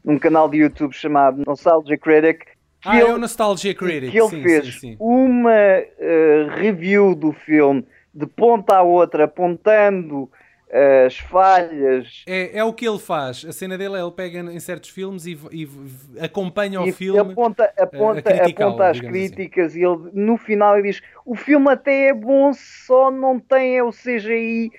um 0.02 0.18
canal 0.18 0.48
de 0.48 0.56
YouTube 0.58 0.94
chamado 0.94 1.42
Nostalgia 1.46 1.98
Critic 1.98 2.46
que 2.80 2.88
Ah, 2.88 2.98
é 3.00 3.04
ele, 3.04 3.12
o 3.12 3.18
Nostalgia 3.18 3.74
Critic. 3.74 4.10
que 4.10 4.18
ele 4.18 4.28
sim, 4.28 4.42
fez 4.42 4.66
sim, 4.66 4.72
sim. 4.72 4.98
uma 4.98 5.52
eh, 5.52 6.46
review 6.56 7.14
do 7.14 7.32
filme 7.32 7.86
de 8.12 8.26
ponta 8.26 8.76
a 8.76 8.82
outra, 8.82 9.24
apontando 9.24 10.30
eh, 10.70 11.06
as 11.06 11.18
falhas 11.18 12.26
É, 12.26 12.58
é 12.58 12.64
o 12.64 12.72
que 12.72 12.86
ele 12.86 12.98
faz. 12.98 13.44
A 13.44 13.52
cena 13.52 13.76
dele 13.78 13.96
é 13.96 14.00
ele 14.00 14.12
pega 14.12 14.38
em 14.40 14.60
certos 14.60 14.90
filmes 14.90 15.26
e, 15.26 15.32
e- 15.52 15.68
e 16.16 16.20
acompanha 16.20 16.80
o 16.80 16.86
e 16.86 16.88
filme. 16.88 17.32
aponta, 17.32 17.72
aponta, 17.78 18.20
a 18.20 18.22
criticá-lo, 18.22 18.46
aponta 18.46 18.88
as 18.88 18.98
assim. 18.98 19.06
críticas 19.08 19.74
e 19.76 19.80
ele 19.82 20.10
no 20.12 20.36
final 20.36 20.78
ele 20.78 20.88
diz 20.90 21.02
o 21.24 21.34
filme 21.34 21.70
até 21.70 22.08
é 22.08 22.14
bom, 22.14 22.52
só 22.54 23.10
não 23.10 23.38
tem 23.38 23.76
é 23.78 23.82
o 23.82 23.92
CGI 23.92 24.70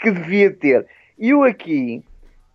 que 0.00 0.10
devia 0.10 0.52
ter. 0.52 0.86
E 1.18 1.30
eu 1.30 1.42
aqui 1.42 2.02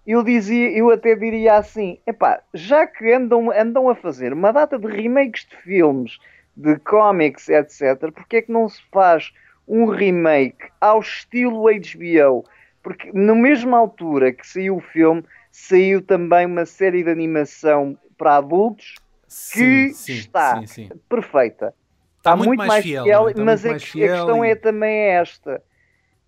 eu 0.05 0.24
dizia, 0.24 0.72
eu 0.77 0.89
até 0.91 1.15
diria 1.15 1.55
assim, 1.57 2.00
epá, 2.05 2.41
já 2.53 2.86
que 2.88 3.12
andam, 3.12 3.51
andam 3.51 3.89
a 3.89 3.95
fazer 3.95 4.33
uma 4.33 4.51
data 4.51 4.77
de 4.77 4.88
remakes 4.88 5.45
de 5.45 5.55
filmes, 5.57 6.17
de 6.55 6.77
cómics, 6.79 7.50
etc., 7.50 8.12
porque 8.12 8.38
é 8.38 8.41
que 8.41 8.51
não 8.51 8.67
se 8.69 8.81
faz 8.91 9.31
um 9.67 9.86
remake 9.86 10.72
ao 10.79 11.00
estilo 11.00 11.67
HBO? 11.67 12.43
Porque 12.81 13.12
na 13.13 13.33
mesma 13.33 13.77
altura 13.77 14.33
que 14.33 14.45
saiu 14.45 14.77
o 14.77 14.81
filme, 14.81 15.24
saiu 15.51 16.01
também 16.01 16.45
uma 16.45 16.65
série 16.65 17.03
de 17.03 17.10
animação 17.10 17.98
para 18.17 18.38
adultos 18.38 19.00
Sim, 19.27 19.88
que 19.88 19.98
sim, 19.98 20.33
está 20.36 20.63
sim, 20.63 20.65
sim. 20.67 20.93
perfeita. 21.10 21.74
Está 22.17 22.33
Está 22.33 22.38
muito 22.38 22.55
mais 22.55 22.75
fiel, 22.77 23.12
não 23.12 23.27
é? 23.27 23.31
Está 23.31 23.45
mas 23.45 23.45
muito 23.45 23.65
a, 23.65 23.69
mais 23.69 23.83
fiel 23.83 24.05
a 24.05 24.10
questão 24.10 24.43
e- 24.45 24.51
é 24.51 24.55
também 24.55 24.91
esta. 25.12 25.63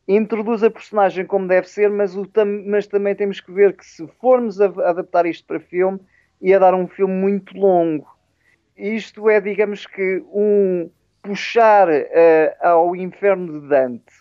Introduz 0.07 0.63
a 0.63 0.69
personagem 0.69 1.25
como 1.25 1.47
deve 1.47 1.67
ser, 1.67 1.89
mas, 1.89 2.15
o 2.15 2.25
tam- 2.25 2.63
mas 2.67 2.85
também 2.85 3.15
temos 3.15 3.39
que 3.41 3.51
ver 3.51 3.75
que 3.75 3.85
se 3.85 4.07
formos 4.21 4.62
a, 4.62 4.67
a 4.67 4.89
adaptar 4.91 5.25
isto 5.25 5.47
para 5.47 5.59
filme, 5.59 6.00
ia 6.41 6.59
dar 6.59 6.75
um 6.75 6.88
filme 6.88 7.13
muito 7.13 7.57
longo. 7.57 8.07
Isto 8.77 9.29
é, 9.29 9.41
digamos 9.41 9.85
que, 9.88 10.24
um 10.31 10.89
puxar 11.24 11.88
eh, 11.89 12.55
ao 12.62 12.95
inferno 12.95 13.59
de 13.62 13.67
Dante. 13.67 14.13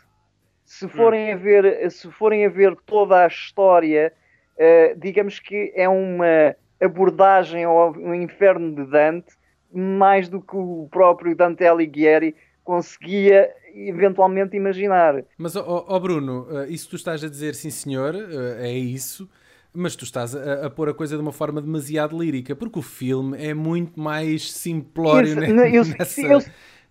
Se 0.64 0.88
forem, 0.88 1.32
a 1.32 1.36
ver, 1.36 1.90
se 1.90 2.10
forem 2.12 2.46
a 2.46 2.48
ver 2.48 2.74
toda 2.86 3.24
a 3.24 3.26
história, 3.26 4.10
eh, 4.56 4.94
digamos 4.96 5.38
que 5.38 5.70
é 5.76 5.86
uma 5.86 6.56
abordagem 6.80 7.64
ao, 7.64 7.76
ao 7.78 8.14
inferno 8.14 8.74
de 8.74 8.90
Dante 8.90 9.34
mais 9.70 10.28
do 10.28 10.40
que 10.40 10.56
o 10.56 10.88
próprio 10.90 11.36
Dante 11.36 11.66
Alighieri 11.66 12.34
conseguia 12.64 13.50
eventualmente 13.75 14.56
imaginar. 14.56 15.23
Mas, 15.37 15.54
ó 15.56 15.99
Bruno, 16.00 16.47
eh, 16.50 16.66
isso 16.71 16.88
tu 16.88 16.97
estás 16.97 17.23
a 17.23 17.28
dizer, 17.28 17.54
sim 17.54 17.71
senhor, 17.71 18.14
eh, 18.14 18.68
é 18.68 18.73
isso, 18.73 19.28
mas 19.73 19.94
tu 19.97 20.04
estás 20.04 20.35
a, 20.35 20.66
a 20.66 20.71
pôr 20.71 20.88
a 20.88 20.94
coisa 20.94 21.16
de 21.16 21.23
uma 21.23 21.33
forma 21.33 21.61
demasiado 21.61 22.18
lírica, 22.18 22.56
porque 22.56 22.78
o 22.78 22.83
filme 22.83 23.37
é 23.44 23.52
muito 23.52 24.00
mais 24.00 24.50
simplório 24.52 25.28
Isso, 25.42 25.54
não, 25.54 25.64
eu- 25.66 25.85
nessa, 25.85 26.21
eu- 26.23 26.42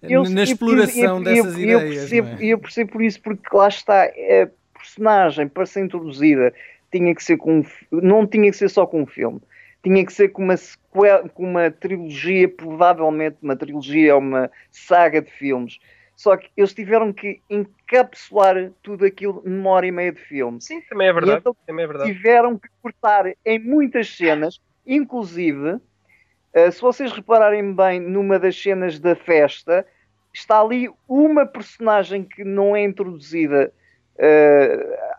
Eu- 0.01 0.24
na 0.30 0.44
exploração 0.44 1.24
dessas 1.24 1.58
ideias. 1.58 1.80
percebo, 2.10 2.27
é? 2.27 2.38
eu 2.46 2.60
percebo 2.60 2.92
por 2.92 3.01
isso, 3.01 3.22
porque 3.22 3.56
lá 3.56 3.70
está, 3.70 4.03
a 4.03 4.50
personagem 4.77 5.48
para 5.48 5.65
ser 5.65 5.86
introduzida 5.86 6.53
tinha 6.92 7.15
que 7.15 7.24
ser 7.24 7.38
com 7.38 7.63
não 7.89 8.27
tinha 8.27 8.51
que 8.51 8.58
ser 8.58 8.70
só 8.70 8.86
com 8.86 9.01
um 9.03 9.06
filme, 9.06 9.39
tinha 9.83 10.05
que 10.05 10.13
ser 10.13 10.29
com 10.29 10.41
uma 10.43 10.55
sequela, 10.55 11.27
com 11.29 11.43
uma 11.43 11.69
trilogia, 11.69 12.47
provavelmente 12.47 13.37
uma 13.41 13.55
trilogia 13.55 14.15
ou 14.15 14.21
uma 14.21 14.49
saga 14.71 15.21
de 15.21 15.29
filmes. 15.29 15.77
Só 16.15 16.37
que 16.37 16.49
eles 16.55 16.73
tiveram 16.73 17.11
que 17.11 17.41
encapsular 17.49 18.71
tudo 18.81 19.05
aquilo 19.05 19.41
numa 19.45 19.71
hora 19.71 19.85
e 19.85 19.91
meia 19.91 20.11
de 20.11 20.21
filme. 20.21 20.61
Sim, 20.61 20.79
também 20.81 21.07
é 21.07 21.13
verdade. 21.13 21.39
Então 21.39 21.55
também 21.67 21.83
é 21.83 21.87
verdade. 21.87 22.13
tiveram 22.13 22.57
que 22.57 22.69
cortar 22.81 23.25
em 23.45 23.59
muitas 23.59 24.15
cenas, 24.15 24.61
inclusive, 24.85 25.79
eh, 26.53 26.71
se 26.71 26.79
vocês 26.79 27.11
repararem 27.11 27.73
bem 27.73 27.99
numa 27.99 28.39
das 28.39 28.55
cenas 28.61 28.99
da 28.99 29.15
festa, 29.15 29.85
está 30.31 30.61
ali 30.61 30.89
uma 31.07 31.45
personagem 31.45 32.23
que 32.23 32.43
não 32.43 32.75
é 32.75 32.83
introduzida. 32.83 33.73
eh, 34.17 35.12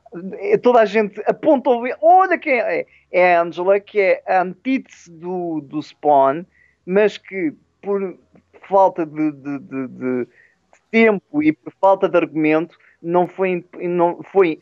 toda 0.63 0.81
a 0.81 0.85
gente 0.85 1.21
aponta 1.27 1.71
o 1.71 1.83
dedo, 1.83 1.97
olha 2.03 2.39
quem 2.39 2.61
é. 2.61 2.87
É 3.11 3.37
a 3.37 3.43
Angela, 3.43 3.79
que 3.81 4.01
é 4.01 4.23
a 4.27 4.43
antítese 4.43 5.11
do, 5.11 5.61
do 5.61 5.81
Spawn, 5.83 6.45
mas 6.87 7.17
que 7.19 7.53
por 7.81 8.19
falta 8.69 9.05
de, 9.07 9.31
de- 9.33 9.59
de- 9.59 9.89
de 9.89 10.27
tempo 10.91 11.43
e 11.43 11.53
por 11.53 11.73
falta 11.81 12.09
de 12.09 12.17
argumento 12.17 12.77
não 13.03 13.27
foi, 13.29 13.65
não 13.81 14.23
foi 14.23 14.59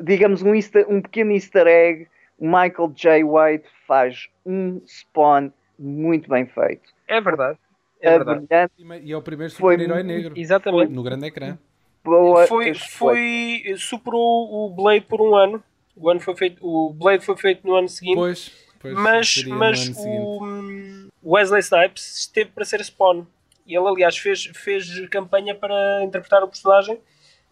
digamos, 0.00 0.42
um, 0.42 0.54
easter- 0.54 0.86
um 0.88 1.00
pequeno 1.00 1.32
easter 1.32 1.66
egg, 1.66 2.08
o 2.38 2.46
Michael 2.46 2.92
J. 2.94 3.22
White 3.24 3.68
faz 3.86 4.28
um 4.44 4.80
Spawn 4.86 5.50
muito 5.78 6.28
bem 6.28 6.46
feito. 6.46 6.90
É 7.08 7.20
verdade. 7.20 7.58
É 8.00 8.08
É 8.14 8.18
verdade. 8.18 8.46
brilhante, 8.46 9.06
E 9.06 9.12
é 9.12 9.16
o 9.16 9.22
primeiro 9.22 9.52
super-herói 9.52 10.02
negro 10.02 10.34
Exatamente. 10.36 10.92
no 10.92 11.02
grande 11.02 11.26
ecrã. 11.26 11.56
Boa. 12.04 12.46
Foi, 12.46 12.74
foi, 12.74 13.74
superou 13.78 14.66
o 14.66 14.70
Blade 14.70 15.06
por 15.06 15.20
um 15.20 15.34
ano. 15.34 15.62
O, 15.96 16.10
ano 16.10 16.20
foi 16.20 16.34
feito, 16.34 16.66
o 16.66 16.90
Blade 16.90 17.24
foi 17.24 17.36
feito 17.36 17.66
no 17.66 17.74
ano 17.74 17.88
seguinte. 17.88 18.16
Pois, 18.16 18.52
pois 18.80 18.94
mas 18.94 19.44
mas 19.44 19.86
ano 19.86 19.94
seguinte. 19.94 20.20
o 20.20 20.44
hum, 20.44 21.08
Wesley 21.24 21.60
Snipes 21.60 22.20
esteve 22.20 22.50
para 22.50 22.64
ser 22.64 22.82
Spawn. 22.84 23.26
E 23.66 23.76
ele, 23.76 23.86
aliás, 23.86 24.16
fez, 24.18 24.44
fez 24.54 25.06
campanha 25.08 25.54
para 25.54 26.02
interpretar 26.02 26.42
o 26.42 26.48
personagem, 26.48 26.98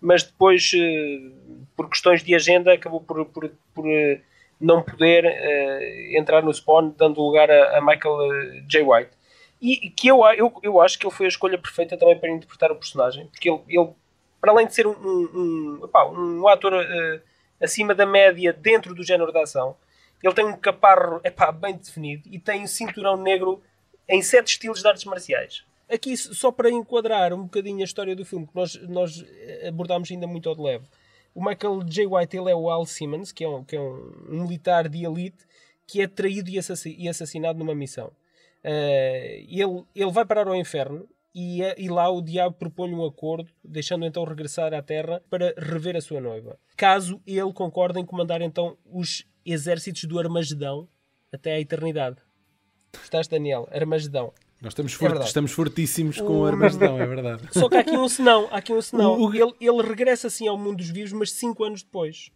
mas 0.01 0.25
depois, 0.25 0.73
eh, 0.75 1.31
por 1.77 1.89
questões 1.89 2.25
de 2.25 2.35
agenda, 2.35 2.73
acabou 2.73 3.01
por, 3.01 3.25
por, 3.27 3.49
por, 3.73 3.87
eh, 3.87 4.21
não 4.61 4.83
poder 4.83 5.25
eh, 5.25 6.19
entrar 6.19 6.43
no 6.43 6.53
Spawn, 6.53 6.93
dando 6.97 7.23
lugar 7.23 7.49
a, 7.49 7.79
a 7.79 7.81
Michael 7.81 8.65
J. 8.67 8.83
White. 8.83 9.11
E 9.63 9.91
que 9.91 10.09
eu, 10.09 10.25
eu, 10.35 10.53
eu 10.63 10.81
acho 10.81 10.99
que 10.99 11.07
ele 11.07 11.15
foi 11.15 11.27
a 11.27 11.29
escolha 11.29 11.59
perfeita 11.59 11.97
também 11.97 12.19
para 12.19 12.31
interpretar 12.31 12.73
o 12.73 12.77
personagem, 12.77 13.27
porque 13.27 13.51
ele, 13.51 13.61
ele 13.69 13.91
para 14.41 14.53
além 14.53 14.67
de 14.67 14.75
ser 14.75 14.87
um, 14.87 14.93
um, 14.93 15.81
um, 15.85 16.41
um 16.41 16.49
ator 16.49 16.73
eh, 16.75 17.21
acima 17.61 17.95
da 17.95 18.07
média 18.07 18.53
dentro 18.53 18.95
do 18.95 19.03
género 19.03 19.33
da 19.33 19.43
ação, 19.43 19.77
ele 20.23 20.35
tem 20.35 20.45
um 20.45 20.57
caparro 20.57 21.21
epá, 21.25 21.51
bem 21.53 21.77
definido 21.77 22.29
e 22.31 22.39
tem 22.39 22.63
um 22.63 22.67
cinturão 22.67 23.17
negro 23.17 23.63
em 24.09 24.23
sete 24.23 24.49
estilos 24.49 24.81
de 24.81 24.89
artes 24.89 25.05
marciais. 25.05 25.65
Aqui, 25.89 26.17
só 26.17 26.53
para 26.53 26.71
enquadrar 26.71 27.33
um 27.33 27.43
bocadinho 27.43 27.81
a 27.81 27.85
história 27.85 28.15
do 28.15 28.25
filme, 28.25 28.47
que 28.47 28.55
nós, 28.55 28.77
nós 28.89 29.25
eh, 29.29 29.69
abordámos 29.69 30.11
ainda 30.11 30.27
muito 30.27 30.49
ao 30.49 30.55
de 30.55 30.63
leve. 30.63 30.85
O 31.35 31.45
Michael 31.45 31.83
J. 31.85 32.07
White 32.07 32.37
ele 32.37 32.51
é 32.51 32.55
o 32.55 32.71
Al 32.71 32.87
Simmons, 32.87 33.33
que 33.33 33.45
é 33.45 33.49
um, 33.49 33.65
que 33.65 33.77
é 33.77 33.81
um, 33.81 34.13
militar 34.29 34.89
de 34.89 35.05
elite 35.05 35.45
que 35.87 36.01
é 36.01 36.07
traído 36.07 36.49
e, 36.51 36.59
assassi- 36.59 37.09
assassinado 37.09 37.59
numa 37.59 37.75
missão. 37.75 38.13
Eh, 38.63 39.45
ele, 39.49 39.85
ele 39.95 40.13
vai 40.13 40.25
parar 40.25 40.47
ao 40.47 40.55
inferno 40.55 41.09
e, 41.35 41.63
é- 41.63 41.75
e 41.79 41.89
lá 41.89 42.09
o 42.11 42.21
diabo 42.21 42.57
propõe 42.57 42.93
um 42.95 43.05
acordo, 43.05 43.51
deixando 43.65 44.05
então 44.05 44.25
regressar 44.25 44.73
à 44.75 44.83
Terra 44.83 45.23
para 45.31 45.55
rever 45.57 45.97
a 45.97 46.01
sua 46.01 46.21
noiva. 46.21 46.59
Caso 46.77 47.21
ele 47.27 47.53
concorde 47.53 47.99
em 48.01 48.05
comandar 48.05 48.41
então 48.43 48.77
os 48.85 49.25
exércitos 49.45 50.05
do 50.05 50.19
Armagedão 50.19 50.89
até 51.33 51.53
à 51.53 51.61
eternidade. 51.61 52.17
Gostaste, 52.97 53.31
Daniel? 53.31 53.69
Armagedão. 53.71 54.33
Nós 54.61 54.73
estamos, 54.73 54.93
É 54.93 54.97
forte- 54.97 55.09
verdade. 55.13 55.29
estamos 55.29 55.53
fortíssimos 55.53 56.21
com 56.21 56.41
O- 56.41 56.45
Armagedão, 56.45 57.01
é 57.01 57.07
verdade. 57.07 57.43
Só 57.53 57.69
que 57.69 57.77
há 57.77 57.81
aqui 57.81 57.97
um 57.97 58.09
senão, 58.09 58.47
há 58.51 58.57
aqui 58.59 58.73
um 58.75 58.83
senão. 58.83 59.13
O- 59.19 59.29
o- 59.31 59.35
Ele, 59.35 59.55
ele 59.61 59.83
regressa 59.83 60.27
assim 60.27 60.47
ao 60.49 60.59
mundo 60.59 60.79
dos 60.79 60.91
vivos, 60.91 61.13
mas 61.13 61.33
5 61.33 61.65
anos 61.65 61.83
depois. 61.83 62.31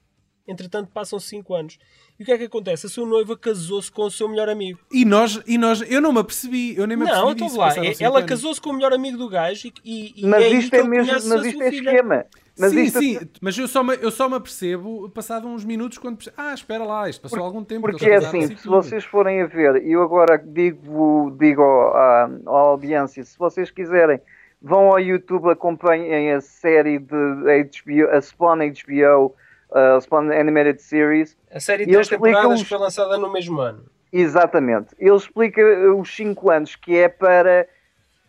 Entretanto, 0.47 0.91
passam 0.93 1.19
5 1.19 1.55
anos. 1.55 1.79
E 2.19 2.23
o 2.23 2.27
que 2.27 2.33
é 2.33 2.37
que 2.37 2.45
acontece? 2.45 2.85
A 2.87 2.89
sua 2.89 3.07
noiva 3.07 3.35
casou-se 3.37 3.91
com 3.91 4.03
o 4.03 4.11
seu 4.11 4.29
melhor 4.29 4.49
amigo. 4.51 4.79
E 4.93 5.05
nós, 5.05 5.41
e 5.47 5.57
nós, 5.57 5.81
eu 5.91 6.03
não 6.03 6.13
me 6.13 6.21
apercebi, 6.21 6.77
eu 6.77 6.87
nem 6.87 6.97
me 6.99 7.05
Não, 7.05 7.11
apercebi 7.31 7.33
então 7.33 7.47
disso. 7.47 7.59
lá. 7.59 8.07
Ela 8.07 8.23
casou-se 8.23 8.61
com 8.61 8.71
o 8.71 8.75
melhor 8.75 8.93
amigo 8.93 9.17
do 9.17 9.29
gajo 9.29 9.69
e, 9.69 9.73
e, 9.85 10.23
e 10.23 10.27
Mas 10.27 10.43
é 10.43 10.47
aí 10.47 10.59
isto 10.59 10.75
é 10.75 10.83
mesmo, 10.83 11.13
mas 11.29 11.45
isto 11.47 11.63
é 11.63 11.71
filha. 11.71 11.91
esquema. 11.91 12.27
Mas 12.59 12.71
sim, 12.71 12.83
isto- 12.83 12.99
sim, 13.01 13.19
mas 13.41 13.59
eu 13.59 13.67
só, 13.67 13.83
me, 13.83 13.97
eu 14.01 14.11
só 14.13 14.29
me 14.29 14.37
apercebo 14.37 15.09
passado 15.11 15.49
uns 15.49 15.65
minutos 15.65 15.99
quando 15.99 16.19
Ah, 16.37 16.55
espera 16.55 16.85
lá, 16.85 17.09
isto 17.09 17.23
passou 17.23 17.41
algum 17.43 17.65
tempo. 17.65 17.81
Porque 17.81 18.05
é 18.07 18.17
assim, 18.17 18.55
se 18.55 18.69
vocês 18.69 19.03
forem 19.05 19.41
a 19.41 19.47
ver, 19.47 19.83
e 19.85 19.91
eu 19.93 20.03
agora 20.03 20.37
digo, 20.39 21.35
digo 21.39 21.63
à, 21.63 22.31
à 22.47 22.51
audiência, 22.51 23.25
se 23.25 23.37
vocês 23.37 23.71
quiserem, 23.73 24.21
vão 24.63 24.89
ao 24.89 25.01
YouTube, 25.01 25.51
acompanhem 25.51 26.33
a 26.33 26.41
série 26.41 26.99
de 26.99 27.15
HBO, 27.17 28.11
a 28.13 28.21
Spawn 28.21 28.59
HBO, 28.59 29.35
a 29.75 30.01
Spawn 30.01 30.31
Animated 30.31 30.81
Series. 30.81 31.37
A 31.53 31.59
série 31.61 31.85
de 31.85 31.93
três 31.93 32.09
temporadas 32.09 32.61
os- 32.63 32.69
foi 32.69 32.79
lançada 32.79 33.19
no 33.19 33.31
mesmo 33.33 33.61
ano. 33.61 33.85
Exatamente. 34.13 34.95
Ele 34.99 35.17
explica 35.17 35.61
uh, 35.61 36.01
os 36.01 36.15
5 36.15 36.51
anos, 36.51 36.77
que 36.77 36.97
é 36.97 37.09
para 37.09 37.67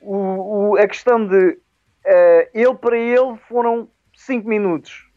o, 0.02 0.72
o- 0.72 0.78
a 0.78 0.88
questão 0.88 1.26
de 1.28 1.58
eh, 2.08 2.50
ele 2.54 2.76
para 2.76 2.98
ele 2.98 3.36
foram 3.48 3.88
5 4.16 4.48
minutos, 4.48 5.08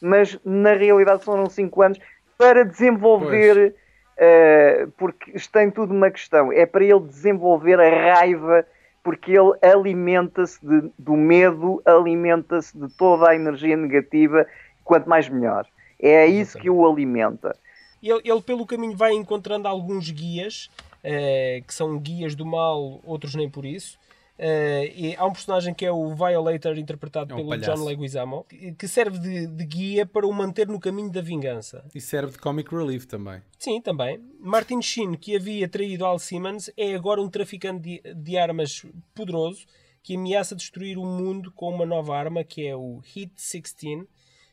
mas 0.00 0.38
na 0.44 0.72
realidade 0.74 1.24
foram 1.24 1.46
5 1.50 1.82
anos 1.82 1.98
para 2.38 2.64
desenvolver, 2.64 3.74
eh, 4.16 4.86
porque 4.96 5.32
isto 5.34 5.52
tem 5.52 5.70
tudo 5.70 5.92
uma 5.92 6.10
questão, 6.10 6.52
é 6.52 6.64
para 6.66 6.84
ele 6.84 7.00
desenvolver 7.00 7.80
a 7.80 8.14
raiva, 8.14 8.64
porque 9.02 9.32
ele 9.32 9.52
alimenta-se 9.62 10.58
do 10.98 11.16
medo, 11.16 11.82
alimenta-se 11.84 12.76
de 12.78 12.88
toda 12.96 13.30
a 13.30 13.34
energia 13.34 13.76
negativa, 13.76 14.46
quanto 14.90 15.08
mais 15.08 15.28
melhor. 15.28 15.68
É 16.00 16.26
isso 16.26 16.58
que 16.58 16.68
o 16.68 16.84
alimenta. 16.84 17.56
Ele, 18.02 18.20
ele, 18.24 18.42
pelo 18.42 18.66
caminho, 18.66 18.96
vai 18.96 19.12
encontrando 19.12 19.68
alguns 19.68 20.10
guias, 20.10 20.68
eh, 21.04 21.62
que 21.64 21.72
são 21.72 21.96
guias 21.96 22.34
do 22.34 22.44
mal, 22.44 23.00
outros 23.04 23.36
nem 23.36 23.48
por 23.48 23.64
isso. 23.64 23.96
Eh, 24.36 24.92
e 24.96 25.16
há 25.16 25.24
um 25.24 25.32
personagem 25.32 25.72
que 25.72 25.86
é 25.86 25.92
o 25.92 26.12
Violator, 26.12 26.76
interpretado 26.76 27.30
É 27.30 27.34
um 27.34 27.36
pelo 27.36 27.50
palhaço. 27.50 27.72
John 27.72 27.84
Leguizamo, 27.86 28.44
que 28.48 28.72
que 28.72 28.88
serve 28.88 29.18
de, 29.20 29.46
de 29.46 29.64
guia 29.64 30.04
para 30.04 30.26
o 30.26 30.32
manter 30.32 30.66
no 30.66 30.80
caminho 30.80 31.12
da 31.12 31.20
vingança. 31.20 31.84
E 31.94 32.00
serve 32.00 32.32
de 32.32 32.38
comic 32.38 32.74
relief 32.74 33.06
também. 33.06 33.40
Sim, 33.58 33.80
também. 33.80 34.18
Martin 34.40 34.82
Sheen, 34.82 35.14
que 35.14 35.36
havia 35.36 35.68
traído 35.68 36.04
Al 36.04 36.18
Simmons, 36.18 36.68
é 36.76 36.94
agora 36.94 37.20
um 37.20 37.28
traficante 37.28 38.00
de, 38.02 38.14
de 38.14 38.36
armas 38.36 38.84
poderoso 39.14 39.66
que 40.02 40.16
ameaça 40.16 40.56
destruir 40.56 40.98
o 40.98 41.04
mundo 41.04 41.52
com 41.52 41.68
uma 41.68 41.86
nova 41.86 42.16
arma 42.16 42.42
que 42.42 42.66
é 42.66 42.74
o 42.74 43.00
Hit 43.14 43.32
16 43.36 44.08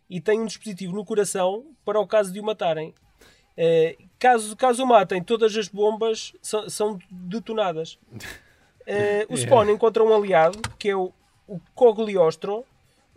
e 0.09 0.21
tem 0.21 0.39
um 0.39 0.45
dispositivo 0.45 0.93
no 0.93 1.05
coração 1.05 1.65
para 1.85 1.99
o 1.99 2.07
caso 2.07 2.31
de 2.31 2.39
o 2.39 2.43
matarem. 2.43 2.93
Eh, 3.55 3.97
caso, 4.19 4.55
caso 4.55 4.83
o 4.83 4.87
matem, 4.87 5.21
todas 5.23 5.55
as 5.57 5.67
bombas 5.67 6.33
são, 6.41 6.69
são 6.69 6.99
detonadas. 7.09 7.97
Eh, 8.89 9.27
o 9.29 9.35
Spawn 9.35 9.69
encontra 9.69 10.01
um 10.01 10.15
aliado 10.15 10.61
que 10.79 10.87
é 10.87 10.95
o, 10.95 11.11
o 11.45 11.59
Cogliostro, 11.75 12.63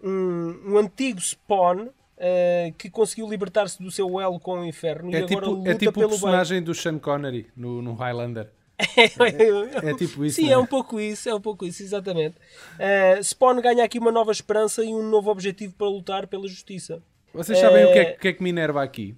um, 0.03 0.61
um 0.67 0.79
antigo 0.79 1.21
Spawn 1.21 1.91
eh, 2.19 2.75
que 2.77 2.91
conseguiu 2.91 3.31
libertar-se 3.31 3.81
do 3.81 3.89
seu 3.89 4.21
elo 4.21 4.41
com 4.41 4.59
o 4.59 4.65
inferno 4.65 5.13
e 5.13 5.15
É 5.15 5.19
agora 5.19 5.29
tipo, 5.29 5.47
luta 5.47 5.71
é 5.71 5.75
tipo 5.77 5.91
o 5.91 5.95
pelo 5.95 6.09
bem. 6.09 6.19
personagem 6.19 6.61
do 6.61 6.75
Sean 6.75 6.99
Connery 6.99 7.47
no, 7.57 7.81
no 7.81 7.95
Highlander. 7.95 8.51
É 9.83 9.95
tipo 9.95 10.25
isso, 10.25 10.37
Sim, 10.37 10.49
é? 10.49 10.53
é 10.53 10.59
um 10.59 10.67
pouco 10.67 10.99
isso, 11.01 11.29
é 11.29 11.35
um 11.35 11.41
pouco 11.41 11.65
isso, 11.67 11.83
exatamente. 11.83 12.37
Eh, 12.79 13.21
Spawn 13.23 13.61
ganha 13.61 13.85
aqui 13.85 13.99
uma 13.99 14.13
nova 14.13 14.33
esperança 14.33 14.85
e 14.85 14.89
um 14.89 15.03
novo 15.09 15.31
objetivo 15.31 15.75
para 15.75 15.89
lutar 15.89 16.27
pela 16.27 16.47
justiça. 16.49 17.03
Vocês 17.33 17.59
sabem 17.59 17.85
o, 17.85 17.93
que 17.93 17.99
é, 17.99 18.03
Eh, 18.03 18.15
o 18.17 18.21
que 18.21 18.29
é 18.29 18.33
que 18.33 18.43
me 18.43 18.51
enerva 18.51 18.83
aqui? 18.83 19.15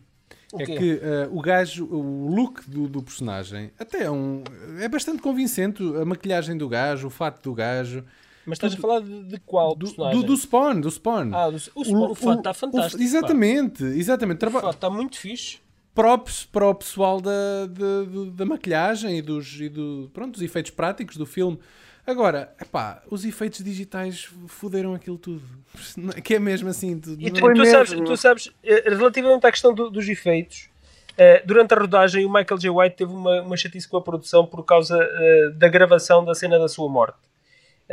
O 0.52 0.61
É 0.61 0.66
que 0.66 1.00
eh, 1.02 1.28
o 1.31 1.40
gajo, 1.40 1.87
o 1.87 2.28
look 2.28 2.69
do, 2.69 2.87
do 2.87 3.02
personagem, 3.02 3.71
até 3.78 4.02
é, 4.02 4.11
um, 4.11 4.45
é 4.81 4.88
bastante 4.88 5.23
convincente. 5.23 5.83
A 6.00 6.04
maquilhagem 6.04 6.57
do 6.59 6.69
gajo, 6.69 7.07
o 7.07 7.11
fato 7.11 7.42
do 7.42 7.54
gajo. 7.54 8.04
Mas 8.45 8.57
estás 8.57 8.75
a 8.75 8.76
falar 8.76 9.00
de, 9.00 9.23
de 9.25 9.38
qual 9.40 9.75
Do, 9.75 9.87
personagem? 9.87 10.21
do, 10.21 10.26
do 10.26 10.37
Spawn, 10.37 10.81
do 10.81 10.90
Spawn. 10.90 11.31
Ah, 11.33 11.49
do, 11.49 11.57
o, 11.57 11.59
Spawn, 11.85 12.11
o, 12.11 12.14
fato 12.14 12.38
está 12.38 12.52
fantástico. 12.52 12.99
pá. 12.99 13.04
exatamente, 13.04 13.85
exatamente. 13.85 14.45
O 14.45 14.50
fato 14.50 14.71
está 14.71 14.90
muito 14.90 15.16
fixe. 15.16 15.59
Props 15.95 16.45
para 16.45 16.67
o 16.67 16.75
pessoal 16.75 17.21
da, 17.21 17.67
da, 17.67 18.31
da 18.35 18.47
maquilhagem 18.47 19.19
e, 19.19 19.23
dos, 19.23 19.61
e 19.61 19.69
do, 19.69 20.11
pronto, 20.13 20.33
dos 20.33 20.43
efeitos 20.43 20.71
práticos 20.71 21.17
do 21.17 21.27
filme. 21.27 21.59
Agora, 22.07 22.53
epá, 22.61 23.03
os 23.11 23.25
efeitos 23.25 23.63
digitais 23.63 24.29
fuderam 24.49 24.95
aquilo 24.95 25.19
tudo. 25.19 25.43
Que 26.25 26.35
é 26.35 26.39
mesmo 26.39 26.69
assim. 26.69 26.99
tu- 26.99 27.17
E 27.19 27.31
tu, 27.31 27.38
Foi 27.40 27.55
tu 27.55 27.61
mesmo. 27.61 27.75
sabes, 27.75 27.90
tu 27.93 28.16
sabes, 28.16 28.51
eh, 28.64 28.90
relativamente 28.90 29.47
à 29.47 29.51
questão 29.53 29.73
do- 29.73 29.88
dos 29.90 30.09
efeitos, 30.09 30.69
eh, 31.16 31.43
durante 31.47 31.73
a 31.75 31.79
rodagem 31.79 32.25
o 32.25 32.33
Michael 32.33 32.59
J. 32.59 32.71
White 32.71 32.97
teve 32.97 33.12
uma, 33.12 33.43
uma 33.43 33.57
chatice 33.57 33.87
com 33.88 33.97
a 33.99 34.03
produção 34.03 34.45
por 34.47 34.64
causa 34.64 34.99
eh, 35.01 35.51
da 35.55 35.69
gravação 35.69 36.25
da 36.25 36.35
cena 36.35 36.59
da 36.59 36.66
sua 36.69 36.88
morte. 36.88 37.19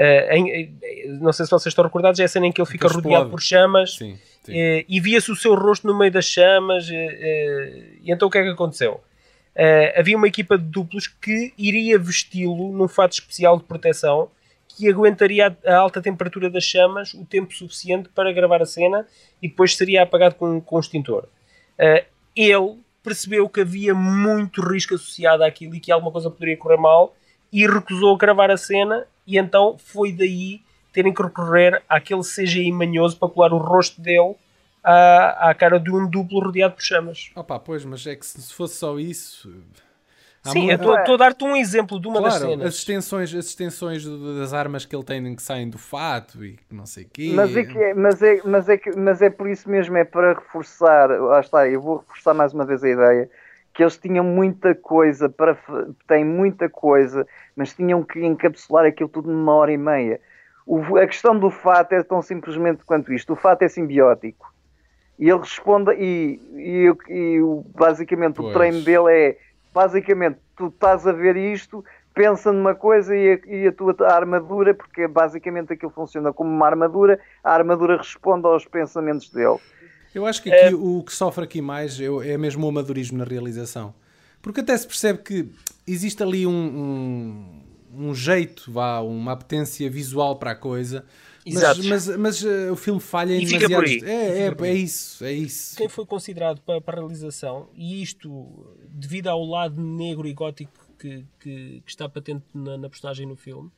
Eh, 0.01 0.37
em- 0.37 0.49
em- 0.51 1.19
não 1.19 1.33
sei 1.33 1.43
se 1.45 1.51
vocês 1.51 1.71
estão 1.71 1.83
recordados, 1.83 2.17
é 2.21 2.23
a 2.23 2.27
cena 2.27 2.47
em 2.47 2.51
que 2.53 2.61
ele 2.61 2.69
fica 2.69 2.87
rodeado 2.87 3.25
explode. 3.25 3.31
por 3.31 3.41
chamas 3.41 3.95
Sim, 3.97 4.17
sim. 4.45 4.53
eh, 4.57 4.85
e 4.87 4.99
via-se 5.01 5.29
o 5.29 5.35
seu 5.35 5.53
rosto 5.55 5.85
no 5.85 5.97
meio 5.97 6.09
das 6.11 6.23
chamas. 6.25 6.89
eh, 6.89 6.93
eh, 6.95 7.83
e 8.03 8.11
então 8.11 8.29
o 8.29 8.31
que 8.31 8.37
é 8.37 8.43
que 8.43 8.49
aconteceu? 8.49 9.01
Eh, 9.55 9.93
havia 9.99 10.15
uma 10.15 10.27
equipa 10.27 10.57
de 10.57 10.63
duplos 10.63 11.05
que 11.07 11.53
iria 11.57 11.99
vesti-lo 11.99 12.71
num 12.71 12.87
fato 12.87 13.11
especial 13.13 13.57
de 13.57 13.63
proteção 13.65 14.29
que 14.69 14.87
aguentaria 14.87 15.57
a, 15.65 15.75
alta 15.75 16.01
temperatura 16.01 16.49
das 16.49 16.63
chamas 16.63 17.13
o 17.13 17.25
tempo 17.25 17.53
suficiente 17.53 18.07
para 18.15 18.31
gravar 18.31 18.61
a 18.61 18.65
cena 18.65 19.05
e 19.41 19.49
depois 19.49 19.75
seria 19.75 20.03
apagado 20.03 20.35
com, 20.35 20.61
com 20.61 20.77
um 20.77 20.79
extintor. 20.79 21.27
Eh, 21.77 22.05
ele 22.33 22.77
percebeu 23.03 23.49
que 23.49 23.59
havia 23.59 23.93
muito 23.93 24.61
risco 24.61 24.95
associado 24.95 25.43
àquilo 25.43 25.75
e 25.75 25.79
que 25.81 25.91
alguma 25.91 26.11
coisa 26.11 26.29
poderia 26.29 26.55
correr 26.55 26.77
mal 26.77 27.13
e 27.51 27.67
recusou 27.67 28.15
gravar 28.15 28.49
a 28.51 28.55
cena 28.57 29.05
e 29.29 29.37
então 29.37 29.77
foi 29.77 30.11
daí 30.11 30.61
terem 30.93 31.13
que 31.13 31.21
recorrer 31.21 31.81
àquele 31.87 32.23
CGI 32.23 32.71
manhoso 32.71 33.17
para 33.17 33.29
colar 33.29 33.53
o 33.53 33.57
rosto 33.57 34.01
dele 34.01 34.35
à, 34.83 35.49
à 35.49 35.53
cara 35.53 35.79
de 35.79 35.91
um 35.91 36.09
duplo 36.09 36.39
rodeado 36.39 36.75
por 36.75 36.83
chamas. 36.83 37.31
Opa, 37.35 37.59
pois, 37.59 37.85
mas 37.85 38.05
é 38.07 38.15
que 38.15 38.25
se 38.25 38.41
se 38.41 38.53
fosse 38.53 38.75
só 38.75 38.97
isso. 38.99 39.53
há 40.43 40.53
Sim, 40.53 40.65
mu- 40.65 40.71
eu 40.71 40.75
estou 40.95 41.13
a 41.13 41.17
dar-te 41.17 41.43
um 41.43 41.55
exemplo 41.55 41.99
de 41.99 42.07
uma 42.07 42.21
das 42.21 42.33
Claro, 42.33 42.49
cenas. 42.49 42.69
as 42.69 42.75
extensões, 42.75 43.33
as 43.35 43.45
extensões 43.45 44.03
das 44.05 44.53
armas 44.53 44.85
que 44.85 44.95
ele 44.95 45.03
tem 45.03 45.35
que 45.35 45.43
saem 45.43 45.69
do 45.69 45.77
fato 45.77 46.43
e 46.43 46.57
que 46.57 46.73
não 46.73 46.85
sei 46.85 47.03
o 47.03 47.09
quê. 47.09 47.31
Mas 47.35 47.55
é, 47.55 47.63
que 47.63 47.77
é, 47.77 47.93
mas, 47.93 48.21
é, 48.23 48.41
mas, 48.43 48.69
é 48.69 48.77
que, 48.77 48.91
mas 48.97 49.21
é 49.21 49.29
por 49.29 49.47
isso 49.47 49.69
mesmo, 49.69 49.95
é 49.97 50.03
para 50.03 50.33
reforçar, 50.33 51.09
lá 51.09 51.39
está, 51.39 51.67
eu 51.67 51.81
vou 51.81 51.97
reforçar 51.99 52.33
mais 52.33 52.53
uma 52.53 52.65
vez 52.65 52.83
a 52.83 52.89
ideia, 52.89 53.29
que 53.79 53.83
eles 53.83 53.97
tinham 53.97 54.25
muita 54.25 54.75
coisa, 54.75 55.29
para, 55.29 55.57
têm 56.05 56.25
muita 56.25 56.67
coisa, 56.69 57.25
mas 57.55 57.73
tinham 57.73 58.03
que 58.03 58.19
encapsular 58.25 58.85
aquilo 58.85 59.07
tudo 59.07 59.31
numa 59.31 59.53
hora 59.53 59.71
e 59.71 59.77
meia. 59.77 60.19
O- 60.65 60.97
a 60.97 61.07
questão 61.07 61.39
do 61.39 61.49
fato 61.49 61.93
é 61.93 62.03
tão 62.03 62.21
simplesmente 62.21 62.83
quanto 62.83 63.13
isto, 63.13 63.31
o 63.31 63.37
fato 63.37 63.61
é 63.61 63.69
simbiótico. 63.69 64.45
E 65.17 65.29
ele 65.29 65.39
responde, 65.39 65.93
e, 65.93 66.41
e, 66.57 66.93
e 67.13 67.41
o- 67.41 67.63
basicamente 67.73 68.41
o 68.41 68.43
Pois. 68.43 68.53
treino 68.53 68.83
dele 68.83 69.13
é, 69.13 69.37
basicamente, 69.73 70.39
tu 70.57 70.67
estás 70.67 71.07
a 71.07 71.13
ver 71.13 71.37
isto, 71.37 71.81
pensa 72.13 72.51
numa 72.51 72.75
coisa 72.75 73.15
e 73.15 73.31
a, 73.41 73.47
e 73.47 73.67
a 73.67 73.71
tua 73.71 73.95
armadura, 74.13 74.73
porque 74.73 75.07
basicamente 75.07 75.71
aquilo 75.71 75.91
funciona 75.91 76.33
como 76.33 76.49
uma 76.49 76.65
armadura, 76.65 77.17
a 77.41 77.53
armadura 77.53 77.95
responde 77.95 78.45
aos 78.45 78.65
pensamentos 78.65 79.29
dele. 79.31 79.59
Eu 80.13 80.25
acho 80.25 80.41
que 80.41 80.49
É. 80.49 80.67
aqui 80.67 80.75
o 80.75 81.03
que 81.03 81.13
sofre 81.13 81.43
aqui 81.43 81.61
mais 81.61 81.99
é, 81.99 82.05
é 82.05 82.37
mesmo 82.37 82.65
o 82.65 82.69
amadorismo 82.69 83.17
na 83.17 83.25
realização. 83.25 83.93
Porque 84.41 84.61
até 84.61 84.77
se 84.77 84.87
percebe 84.87 85.19
que 85.19 85.49
existe 85.85 86.23
ali 86.23 86.47
um, 86.47 86.51
um, 87.93 88.07
um 88.09 88.15
jeito, 88.15 88.71
vá, 88.71 88.99
uma 89.01 89.33
apetência 89.33 89.89
visual 89.89 90.37
para 90.37 90.51
a 90.51 90.55
coisa. 90.55 91.05
Mas, 91.45 91.85
mas, 91.85 92.17
mas, 92.17 92.43
eh, 92.43 92.71
o 92.71 92.75
filme 92.75 92.99
falha 92.99 93.33
em 93.33 93.41
E 93.41 93.45
demasiados. 93.45 94.03
É, 94.03 94.47
é, 94.47 94.55
é 94.61 94.73
isso, 94.73 95.23
é 95.23 95.33
isso. 95.33 95.75
Quem 95.77 95.89
foi 95.89 96.05
considerado 96.05 96.61
para, 96.61 96.79
para 96.79 96.97
a 96.97 96.99
realização, 96.99 97.69
e 97.73 98.01
isto 98.03 98.75
devido 98.89 99.27
ao 99.27 99.43
lado 99.43 99.81
negro 99.81 100.27
e 100.27 100.33
gótico 100.33 100.71
que, 100.99 101.25
que, 101.39 101.81
que 101.83 101.91
está 101.91 102.07
patente 102.07 102.43
na, 102.53 102.77
na 102.77 102.89
personagem 102.89 103.25
no 103.25 103.35
filme, 103.35 103.71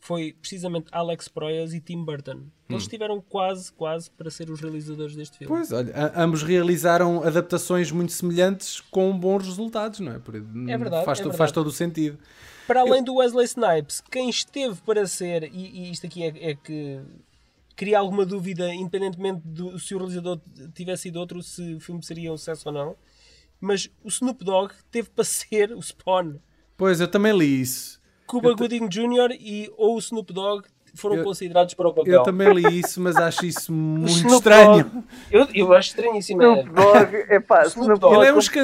foi 0.00 0.32
precisamente 0.40 0.86
Alex 0.92 1.28
Proyas 1.28 1.74
e 1.74 1.80
Tim 1.80 2.04
Burton. 2.04 2.44
Eles 2.68 2.82
estiveram 2.82 3.20
quase, 3.20 3.72
quase 3.72 4.10
para 4.10 4.30
ser 4.30 4.50
os 4.50 4.60
realizadores 4.60 5.16
deste 5.16 5.38
filme. 5.38 5.52
Hum. 5.52 5.56
Pois, 5.56 5.72
olha, 5.72 6.12
ambos 6.16 6.42
realizaram 6.42 7.22
adaptações 7.22 7.90
muito 7.90 8.12
semelhantes 8.12 8.80
com 8.80 9.16
bons 9.18 9.44
resultados, 9.44 10.00
não 10.00 10.12
é? 10.12 10.18
Por- 10.18 10.32
verdade, 10.40 11.04
Faz, 11.04 11.18
é 11.18 11.22
verdade. 11.22 11.38
faz 11.38 11.52
todo 11.52 11.68
o 11.68 11.72
sentido. 11.72 12.18
Para 12.66 12.80
além 12.80 13.02
do 13.02 13.14
Wesley 13.16 13.46
Snipes, 13.46 14.00
quem 14.10 14.28
esteve 14.28 14.80
para 14.82 15.06
ser, 15.06 15.44
e, 15.44 15.84
e 15.86 15.90
isto 15.92 16.06
aqui 16.06 16.24
é, 16.24 16.50
é 16.50 16.54
que 16.54 17.00
cria 17.76 17.98
alguma 17.98 18.24
dúvida, 18.26 18.72
independentemente 18.74 19.42
do 19.44 19.78
se 19.78 19.94
o 19.94 19.98
realizador 19.98 20.40
tivesse 20.74 21.04
sido 21.04 21.16
outro, 21.20 21.42
se 21.42 21.74
o 21.74 21.80
filme 21.80 22.02
seria 22.02 22.32
um 22.32 22.36
sucesso 22.36 22.68
ou 22.68 22.74
não, 22.74 22.96
mas 23.60 23.88
o 24.02 24.08
Snoop 24.08 24.44
Dogg 24.44 24.74
teve 24.90 25.08
para 25.10 25.24
ser 25.24 25.72
o 25.72 25.80
Spawn. 25.80 26.36
Pois, 26.76 27.00
eu 27.00 27.08
também 27.08 27.36
li 27.36 27.60
isso. 27.60 27.95
Cuba 28.26 28.54
Gooding 28.54 28.88
Jr. 28.88 29.30
e 29.38 29.70
ou 29.76 29.94
o 29.96 29.98
Snoop 29.98 30.32
Dogg 30.32 30.66
foram 30.94 31.16
Eu- 31.16 31.24
considerados 31.24 31.74
para 31.74 31.88
o 31.88 31.92
papel. 31.94 32.12
Eu 32.14 32.22
também 32.22 32.52
li 32.54 32.80
isso, 32.80 33.00
mas 33.00 33.16
acho 33.16 33.44
isso 33.44 33.70
muito 33.72 34.08
Snoop 34.10 34.34
estranho. 34.36 34.84
Dogg- 34.84 35.04
eu, 35.30 35.46
eu 35.54 35.72
acho 35.74 35.88
estranhíssimo. 35.90 36.42
é. 36.42 36.46
Snoop 36.62 36.70
Dogg, 36.72 37.14
epá, 37.34 37.62
Snoop 37.66 38.00
Dogg. 38.00 38.14
Ele 38.16 38.26
é 38.28 38.32
um 38.32 38.38
ele 38.38 38.58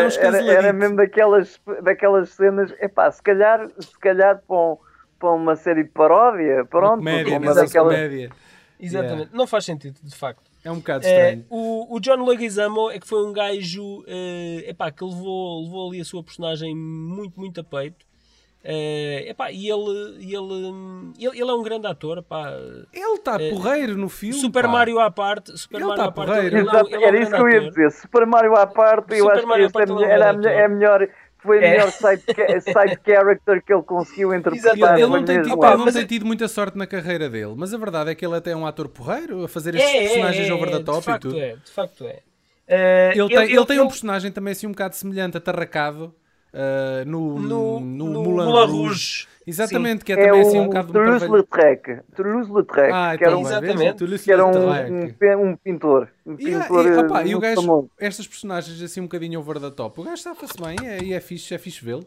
é 0.00 0.06
um 0.06 0.08
era, 0.08 0.36
era, 0.38 0.52
era 0.52 0.72
mesmo 0.72 0.96
daquelas, 0.96 1.60
daquelas 1.82 2.30
cenas, 2.30 2.72
epá, 2.80 3.10
se 3.10 3.22
calhar, 3.22 3.68
se 3.80 3.98
calhar 3.98 4.40
para, 4.46 4.56
um- 4.56 4.76
para 5.18 5.30
uma 5.32 5.56
série 5.56 5.82
de 5.84 5.90
paródia, 5.90 6.56
Uma 6.58 6.64
pronto, 6.66 6.98
comédia, 6.98 7.36
uma 7.38 7.46
mas 7.46 7.56
é 7.56 7.64
daquelas, 7.64 7.94
comédia. 7.94 8.30
Exatamente. 8.78 9.30
Não 9.34 9.46
faz 9.46 9.64
sentido, 9.66 9.98
de 10.02 10.16
facto. 10.16 10.48
É 10.64 10.70
um 10.70 10.76
bocado 10.76 11.04
Eh, 11.06 11.10
estranho. 11.10 11.44
o, 11.50 11.96
o 11.96 12.00
John 12.00 12.24
Leguizamo 12.24 12.90
é 12.90 12.98
que 12.98 13.06
foi 13.06 13.26
um 13.26 13.32
gajo 13.32 14.04
eh, 14.06 14.64
epá, 14.68 14.90
que 14.90 15.04
levou, 15.04 15.64
levou 15.64 15.88
ali 15.90 16.00
a 16.00 16.04
sua 16.04 16.22
personagem 16.22 16.74
muito, 16.76 17.38
muito 17.38 17.60
a 17.60 17.64
peito. 17.64 18.06
Eh, 18.62 19.30
epá, 19.30 19.50
e 19.50 19.70
ele, 19.70 20.16
e 20.20 20.34
ele, 20.34 21.14
ele, 21.18 21.40
ele 21.40 21.50
é 21.50 21.54
um 21.54 21.62
grande 21.62 21.86
ator. 21.86 22.18
Epá. 22.18 22.52
Ele 22.92 23.14
está 23.14 23.38
porreiro 23.38 23.96
no 23.96 24.08
filme. 24.08 24.34
Super 24.34 24.64
pá. 24.64 24.68
Mario 24.68 24.98
à 25.00 25.10
parte. 25.10 25.56
Super 25.58 25.78
Ele 25.78 25.86
Mario 25.86 26.02
tá 26.02 26.08
à 26.08 26.12
parte. 26.12 26.28
porreiro. 26.28 26.56
Ele, 26.58 26.66
é 26.66 26.70
Exato, 26.70 26.86
ele 26.88 26.94
é 26.94 26.98
um 26.98 27.02
era 27.08 27.20
isso 27.22 27.30
que 27.30 27.36
eu 27.40 27.48
ia 27.48 27.58
ator. 27.58 27.68
dizer. 27.70 27.90
Super 27.92 28.26
Mario 28.26 28.54
à 28.56 28.66
parte, 28.66 29.12
eu 29.14 29.24
Super 29.24 29.36
acho 29.38 29.46
Mario 29.46 29.70
que 29.70 29.78
ele 29.78 30.04
é 30.04 30.08
é, 30.08 30.10
era 30.12 30.32
melhor, 30.34 30.52
é 30.52 30.64
a 30.64 30.68
melhor, 30.68 31.08
foi 31.38 31.58
a 31.58 31.62
É. 31.62 31.70
melhor 31.70 31.90
side, 31.90 32.22
side 32.60 32.98
character 33.06 33.64
que 33.64 33.72
ele 33.72 33.82
conseguiu 33.82 34.34
interpretar. 34.34 34.98
Ele 34.98 35.06
não, 35.06 35.24
tem, 35.24 35.40
tido, 35.40 35.54
Opa, 35.54 35.68
ele 35.72 35.76
não 35.84 35.92
tem 35.92 36.04
tido 36.06 36.26
muita 36.26 36.46
sorte 36.46 36.76
na 36.76 36.86
carreira 36.86 37.30
dele, 37.30 37.54
mas 37.56 37.72
a 37.72 37.78
verdade 37.78 38.10
é 38.10 38.14
que 38.14 38.26
ele 38.26 38.36
até 38.36 38.50
é 38.50 38.56
um 38.56 38.66
ator 38.66 38.88
porreiro 38.90 39.42
a 39.42 39.48
fazer 39.48 39.74
estes 39.74 39.90
É, 39.90 40.00
personagens 40.00 40.48
é, 40.48 40.52
over 40.52 40.70
the 40.70 40.78
de 40.80 40.84
top 40.84 40.98
e 41.00 41.02
facto 41.04 41.22
tudo. 41.28 41.38
é, 41.40 41.56
de 41.56 41.70
facto 41.70 42.04
é. 42.06 42.18
Eh, 42.72 43.12
Ele, 43.16 43.28
tem, 43.34 43.52
ele 43.52 43.66
tem 43.66 43.78
um 43.78 43.82
ele- 43.82 43.88
personagem 43.88 44.30
também 44.30 44.52
assim 44.52 44.66
um 44.66 44.70
bocado 44.72 44.94
semelhante, 44.94 45.36
atarracado 45.38 46.14
uh, 46.54 47.04
no, 47.08 47.38
no, 47.38 47.80
no, 47.80 48.06
no 48.06 48.22
Moulin 48.22 48.44
Moulin 48.46 48.52
Rouge. 48.52 48.72
Rouge. 48.72 49.28
Exatamente, 49.46 50.04
que 50.04 50.12
é, 50.12 50.16
É 50.20 50.26
também 50.26 50.42
o 50.42 50.46
assim 50.46 50.60
um 50.60 50.66
bocado 50.66 50.92
Toulouse 50.92 51.18
parvalho- 51.20 51.32
Lautrec. 51.32 52.00
Toulouse-Lautrec, 52.14 52.92
Ah, 52.92 53.16
que 53.18 53.24
era 53.24 53.32
então, 53.32 53.40
um, 53.40 54.18
que 54.18 54.30
era 54.30 55.38
um, 55.38 55.46
um, 55.48 55.50
um 55.50 55.56
pintor. 55.56 56.08
Um 56.24 56.34
E, 56.34 56.36
pintor 56.36 56.86
e, 56.86 56.96
opa, 56.98 57.24
e 57.24 57.34
o 57.34 57.40
gajo, 57.40 57.62
famoso. 57.62 57.90
estas 57.98 58.26
personagens 58.28 58.80
assim 58.80 59.00
um 59.00 59.04
bocadinho 59.04 59.40
over 59.40 59.58
the 59.58 59.70
top, 59.70 60.00
o 60.00 60.04
gajo 60.04 60.22
safa-se 60.22 60.54
bem 60.60 60.76
é, 60.86 61.02
e 61.02 61.12
é 61.14 61.20
fixe, 61.20 61.52
é 61.54 61.58
fixe 61.58 61.84
vê-lo. 61.84 62.06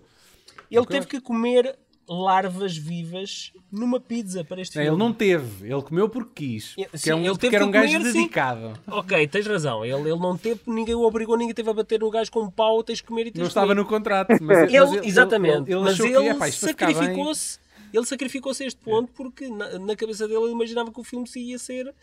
Ele 0.72 0.86
teve 0.86 1.06
que 1.06 1.20
comer 1.20 1.76
larvas 2.08 2.76
vivas 2.78 3.52
numa 3.72 4.00
pizza 4.00 4.44
para 4.44 4.62
este 4.62 4.76
Não, 4.76 4.84
filme. 4.84 4.96
ele 4.98 5.04
não 5.06 5.14
teve, 5.14 5.72
ele 5.72 5.82
comeu 5.82 6.10
porque 6.10 6.32
quis. 6.46 6.74
Sim, 6.76 6.86
Porque 6.92 7.10
é 7.10 7.16
um, 7.16 7.26
ele 7.26 7.38
teve 7.38 7.56
era 7.56 7.66
um 7.66 7.72
gajo 7.72 7.94
comer, 7.98 8.12
sim. 8.12 8.18
dedicado. 8.20 8.74
Ok, 8.88 9.28
tens 9.28 9.48
razão. 9.48 9.86
Ele, 9.86 10.10
ele 10.12 10.20
não 10.20 10.38
teve, 10.38 10.60
ninguém 10.68 10.96
o 10.96 11.02
obrigou, 11.04 11.38
ninguém 11.38 11.54
teve 11.56 11.70
a 11.70 11.74
bater 11.74 12.00
no 12.02 12.10
gajo 12.12 12.32
com 12.32 12.42
um 12.42 12.52
pau, 12.52 12.84
tens 12.84 12.98
de 12.98 13.04
comer 13.04 13.28
e 13.28 13.32
tens 13.32 13.40
Não 13.40 13.48
estava 13.48 13.68
comer. 13.68 13.82
no 13.82 13.88
contrato. 13.88 14.30
Mas, 14.42 14.72
Ele, 14.74 14.80
mas 14.86 15.06
exatamente. 15.06 15.72
Ele, 15.72 15.74
ele 15.74 15.80
mas 15.82 16.00
ele 16.00 16.34
bem. 16.34 16.52
sacrificou-se. 16.52 17.60
Ele 17.94 18.06
sacrificou-se 18.06 18.64
a 18.64 18.68
este 18.68 18.80
ponto 18.82 19.12
porque 19.14 19.48
na, 19.48 19.78
na 19.80 19.96
cabeça 19.96 20.28
dele 20.28 20.42
ele 20.42 20.52
imaginava 20.52 20.92
que 20.92 21.00
o 21.00 21.04
filme 21.04 21.28
se 21.28 21.40
ia 21.40 21.60
ser 21.60 21.94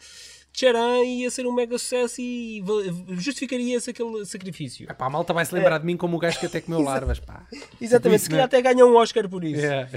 tcharam, 0.52 1.04
ia 1.04 1.30
ser 1.30 1.46
um 1.46 1.52
mega 1.52 1.78
sucesso 1.78 2.20
e 2.20 2.62
justificaria-se 3.10 3.90
aquele 3.90 4.24
sacrifício. 4.24 4.90
Epá, 4.90 5.06
a 5.06 5.10
malta 5.10 5.32
vai 5.32 5.44
se 5.44 5.54
lembrar 5.54 5.78
de 5.78 5.86
mim 5.86 5.96
como 5.96 6.16
o 6.16 6.20
gajo 6.20 6.38
que 6.40 6.46
até 6.46 6.60
comeu 6.60 6.80
larvas, 6.82 7.18
pá. 7.20 7.46
Exatamente, 7.80 8.16
isso, 8.18 8.24
se 8.24 8.30
calhar 8.30 8.42
né? 8.44 8.58
até 8.58 8.62
ganha 8.62 8.84
um 8.86 8.96
Oscar 8.96 9.28
por 9.28 9.44
isso. 9.44 9.64
É. 9.64 9.88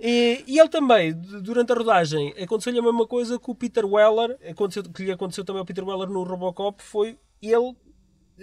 E, 0.00 0.44
e 0.46 0.58
ele 0.58 0.68
também, 0.68 1.12
durante 1.12 1.72
a 1.72 1.74
rodagem, 1.74 2.34
aconteceu-lhe 2.40 2.78
a 2.78 2.82
mesma 2.82 3.06
coisa 3.06 3.38
que 3.38 3.50
o 3.50 3.54
Peter 3.54 3.84
Weller, 3.84 4.36
aconteceu, 4.48 4.82
que 4.82 5.04
lhe 5.04 5.12
aconteceu 5.12 5.44
também 5.44 5.60
ao 5.60 5.66
Peter 5.66 5.84
Weller 5.86 6.08
no 6.08 6.22
Robocop, 6.22 6.82
foi 6.82 7.18
ele. 7.42 7.74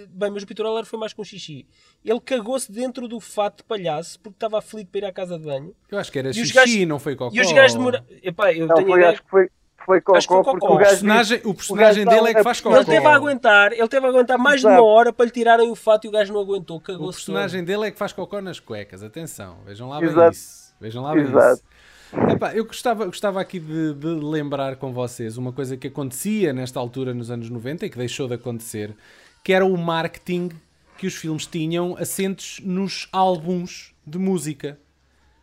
Bem, 0.10 0.30
mas 0.30 0.44
o 0.44 0.46
Peter 0.48 0.66
Weller 0.66 0.84
foi 0.86 1.00
mais 1.00 1.14
com 1.14 1.24
xixi. 1.24 1.66
Ele 2.04 2.20
cagou-se 2.20 2.70
dentro 2.70 3.08
do 3.08 3.18
fato 3.22 3.60
de 3.60 3.64
palhaço 3.64 4.20
porque 4.20 4.36
estava 4.36 4.58
aflito 4.60 4.90
para 4.90 5.00
ir 5.00 5.06
à 5.06 5.14
casa 5.14 5.40
de 5.40 5.46
banho. 5.46 5.74
Eu 5.90 5.98
acho 5.98 6.12
que 6.12 6.20
era 6.20 6.32
E 6.32 6.34
xixi, 6.34 6.54
gajos- 6.54 6.86
não 6.86 7.00
foi 7.00 7.16
cocó. 7.16 7.34
E 7.34 7.40
os 7.40 7.50
gajos 7.54 7.78
demoraram. 7.78 8.06
Epá, 8.22 8.52
eu 8.54 8.68
Não, 8.68 8.76
tenho 8.76 8.88
foi, 8.90 9.00
ideia- 9.00 9.14
acho 9.14 9.24
que 9.24 9.30
foi, 9.30 9.50
foi 9.86 10.02
cocó, 10.02 10.18
Acho 10.18 10.28
que 10.28 10.34
foi 10.34 10.44
porque 10.44 10.60
cocó. 10.60 10.74
o 10.74 10.76
O 10.76 10.78
gajo 10.80 10.90
personagem, 10.92 11.38
disse- 11.38 11.50
o 11.50 11.54
personagem 11.54 12.06
gajo 12.06 12.18
dele 12.18 12.30
é 12.30 12.34
que 12.34 12.44
faz 12.44 12.62
cocó. 12.62 12.76
Ele 12.76 12.86
teve 12.86 13.06
a 13.08 13.14
aguentar, 13.16 13.72
ele 13.74 13.88
teve 13.88 14.06
a 14.06 14.10
aguentar 14.10 14.38
mais 14.38 14.62
de 14.62 14.68
Exato. 14.68 14.82
uma 14.82 14.90
hora 14.92 15.14
para 15.14 15.26
lhe 15.26 15.32
tirarem 15.32 15.70
o 15.72 15.76
fato 15.76 16.06
e 16.06 16.08
o 16.08 16.12
gajo 16.12 16.34
não 16.34 16.42
aguentou, 16.42 16.78
O 16.78 16.80
cagou-se. 16.82 17.18
personagem 17.20 17.64
dele 17.64 17.86
é 17.88 17.92
que 17.92 17.98
faz 17.98 18.12
cocó 18.14 18.42
nas 18.42 18.60
cuecas. 18.60 19.04
Atenção, 19.04 19.58
vejam 19.66 19.88
lá 19.90 20.00
bem 20.00 20.10
Exato. 20.10 20.32
isso. 20.36 20.74
Vejam 20.80 21.04
lá 21.04 21.14
bem 21.14 21.24
Exato. 21.24 21.54
isso. 21.62 22.32
Epá, 22.32 22.54
eu 22.56 22.66
gostava, 22.66 23.06
gostava 23.06 23.42
aqui 23.42 23.60
de, 23.60 23.94
de 23.94 24.08
lembrar 24.08 24.76
com 24.78 24.94
vocês 24.94 25.38
uma 25.38 25.52
coisa 25.52 25.76
que 25.76 25.88
acontecia 25.88 26.54
nesta 26.54 26.80
altura 26.80 27.14
nos 27.14 27.30
anos 27.32 27.50
90 27.50 27.86
e 27.86 27.90
que 27.90 27.98
deixou 27.98 28.28
de 28.28 28.36
acontecer, 28.36 28.96
que 29.44 29.52
era 29.52 29.66
o 29.66 29.78
marketing 29.78 30.50
que 30.98 31.08
os 31.08 31.16
filmes 31.16 31.46
tinham 31.46 31.98
assentos 31.98 32.62
nos 32.64 33.10
álbuns 33.12 33.94
de 34.08 34.18
música. 34.18 34.78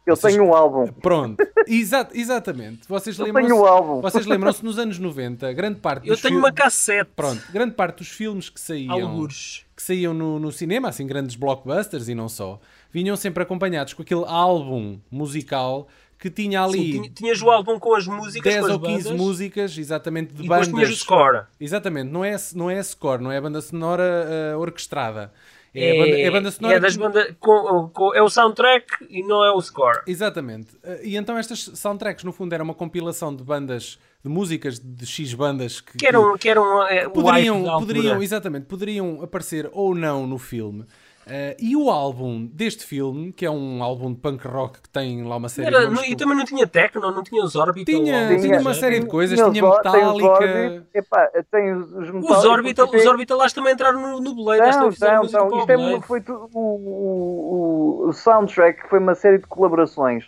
Eu 0.05 0.17
Vocês- 0.17 0.35
tenho 0.35 0.47
um 0.47 0.53
álbum. 0.55 0.89
Pronto, 0.89 1.37
Exa- 1.67 2.09
exatamente. 2.13 2.81
Vocês 2.89 3.17
Eu 3.19 3.25
lembram-se 3.27 3.49
tenho 3.51 3.61
o 3.63 3.65
álbum. 3.67 4.01
vocês 4.01 4.27
lembram-se 4.27 4.65
nos 4.65 4.77
anos 4.79 4.99
90, 4.99 5.53
grande 5.53 5.79
parte 5.79 6.09
Eu 6.09 6.15
dos 6.15 6.23
tenho 6.23 6.39
uma 6.39 6.51
cassete. 6.53 7.11
Pronto, 7.15 7.41
grande 7.53 7.75
parte 7.75 7.99
dos 7.99 8.09
filmes 8.09 8.49
que 8.49 8.61
saíam 8.61 8.91
Algures. 8.93 9.65
que 9.77 9.83
saíam 9.83 10.13
no, 10.13 10.41
no 10.41 10.51
cinema, 10.51 10.89
assim, 10.89 11.07
grandes 11.07 11.37
blockbusters 11.37 12.09
e 12.09 12.15
não 12.17 12.29
só, 12.29 12.59
vinham 12.91 13.15
sempre 13.17 13.45
acompanhados 13.45 13.93
com 13.95 14.03
aquele 14.03 14.25
álbum 14.27 14.99
musical 15.09 15.87
que 16.19 16.31
tinha 16.31 16.63
ali 16.63 16.79
Sim, 16.79 16.93
tinha- 17.03 17.11
tinhas 17.11 17.43
o 17.43 17.51
álbum 17.51 17.79
com 17.81 17.95
as 17.97 18.07
músicas, 18.07 18.53
10 18.53 18.61
com 18.61 18.67
as 18.67 18.73
ou 18.73 18.81
15 18.81 19.05
bandas, 19.05 19.21
músicas, 19.21 19.79
exatamente, 19.79 20.33
de 20.35 20.45
e 20.45 20.49
bandas. 20.49 20.69
tinhas 20.69 20.91
o 20.91 20.97
score. 20.97 21.43
Exatamente, 21.61 22.11
não 22.11 22.25
é, 22.25 22.37
não 22.55 22.71
é 22.71 22.81
score, 22.83 23.23
não 23.23 23.31
é 23.33 23.41
banda 23.41 23.61
sonora 23.61 24.53
ah, 24.55 24.59
orquestrada. 24.59 25.33
É, 25.75 25.99
banda, 25.99 26.19
é 26.21 26.31
banda 26.31 26.51
sonora. 26.51 26.77
é 26.77 26.81
das 26.81 26.97
bandas, 26.97 27.35
com- 27.41 27.89
com- 27.95 28.15
é 28.15 28.23
o 28.23 28.29
soundtrack 28.29 28.87
e 29.09 29.23
não 29.23 29.43
é 29.45 29.51
o 29.53 29.61
score. 29.61 30.01
Exatamente. 30.07 30.69
Ah, 30.85 30.99
E 31.03 31.17
então 31.17 31.37
estas 31.39 31.61
soundtracks, 31.75 32.25
no 32.25 32.33
fundo, 32.33 32.53
era 32.53 32.63
uma 32.63 32.75
compilação 32.75 33.35
de 33.35 33.43
bandas, 33.43 33.99
de 34.23 34.29
músicas 34.29 34.79
de 34.79 35.07
X 35.07 35.33
bandas 35.33 35.81
que, 35.81 35.97
Que 35.97 36.07
eram, 36.07 36.37
que 36.37 36.49
eram 36.49 36.87
é, 36.87 37.01
hype 37.05 37.13
poderiam, 37.13 37.63
poderiam, 37.81 38.23
exatamente, 38.23 38.67
poderiam 38.67 39.23
aparecer 39.23 39.69
ou 39.73 39.95
não 39.95 40.27
no 40.27 40.37
filme. 40.39 40.85
Eh, 41.25 41.57
e 41.61 41.77
o 41.77 41.89
álbum 41.89 42.47
deste 42.53 42.85
filme, 42.85 43.33
que 43.33 43.47
é 43.47 43.51
um 43.51 43.81
álbum 43.81 44.13
de 44.13 44.19
punk 44.19 44.45
rock 44.47 44.83
que 44.83 44.89
tem 44.89 45.23
lá 45.23 45.37
uma 45.37 45.49
série 45.49 45.69
Era- 45.69 45.87
de 45.87 45.95
não- 45.95 46.05
e 46.05 46.17
também 46.17 46.37
não 46.37 46.45
tinha 46.45 46.67
techno, 46.67 47.01
não 47.13 47.23
tinha 47.23 47.45
os 47.45 47.55
Orbital. 47.55 47.95
Tinha- 47.95 48.29
ou- 48.33 48.41
tinha 48.41 48.59
uma 48.61 48.75
série 48.75 48.99
de 48.99 49.07
coisas, 49.07 49.39
os 49.41 49.53
tinha 49.53 49.65
Or- 49.65 49.81
tem 49.83 49.91
os 49.93 49.97
Metallica. 50.15 50.29
Orbit, 50.29 50.87
epá, 50.93 51.31
tem 51.51 51.73
os, 51.75 51.93
os 51.93 52.09
Os 52.09 52.11
Metallica, 52.11 52.49
Orbital, 52.51 52.87
porque 52.89 52.99
os 52.99 53.53
também 53.53 53.73
entraram 53.73 54.01
no, 54.01 54.21
no 54.21 54.35
Blade. 54.35 54.63
esta 54.63 54.79
Não, 54.81 54.87
não, 54.87 54.91
Isto 54.93 55.05
é, 55.05 56.01
foi 56.03 56.21
tu- 56.21 56.51
o, 56.53 56.59
o, 56.59 58.09
o 58.09 58.13
soundtrack 58.13 58.89
foi 58.89 58.99
uma 58.99 59.15
série 59.15 59.39
de 59.39 59.47
colaborações. 59.47 60.25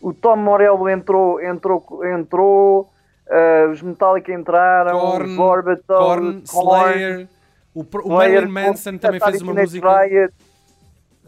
O 0.00 0.12
Tom 0.12 0.36
Morello 0.36 0.88
entrou, 0.88 1.40
entrou, 1.42 2.04
entrou 2.04 2.88
uh, 3.28 3.70
os 3.72 3.82
Metallica 3.82 4.32
entraram, 4.32 5.00
Korn, 5.00 5.32
os 5.32 5.38
Orbital, 5.38 5.98
Korn, 5.98 6.42
Slayer, 6.44 7.28
o, 7.76 7.80
o 7.82 8.12
Slayer, 8.12 8.48
Marilyn 8.48 8.52
Manson 8.52 8.98
também 8.98 9.20
fez 9.20 9.42
uma 9.42 9.52
Teenage 9.54 9.80
música. 9.80 10.00
Riot, 10.02 10.34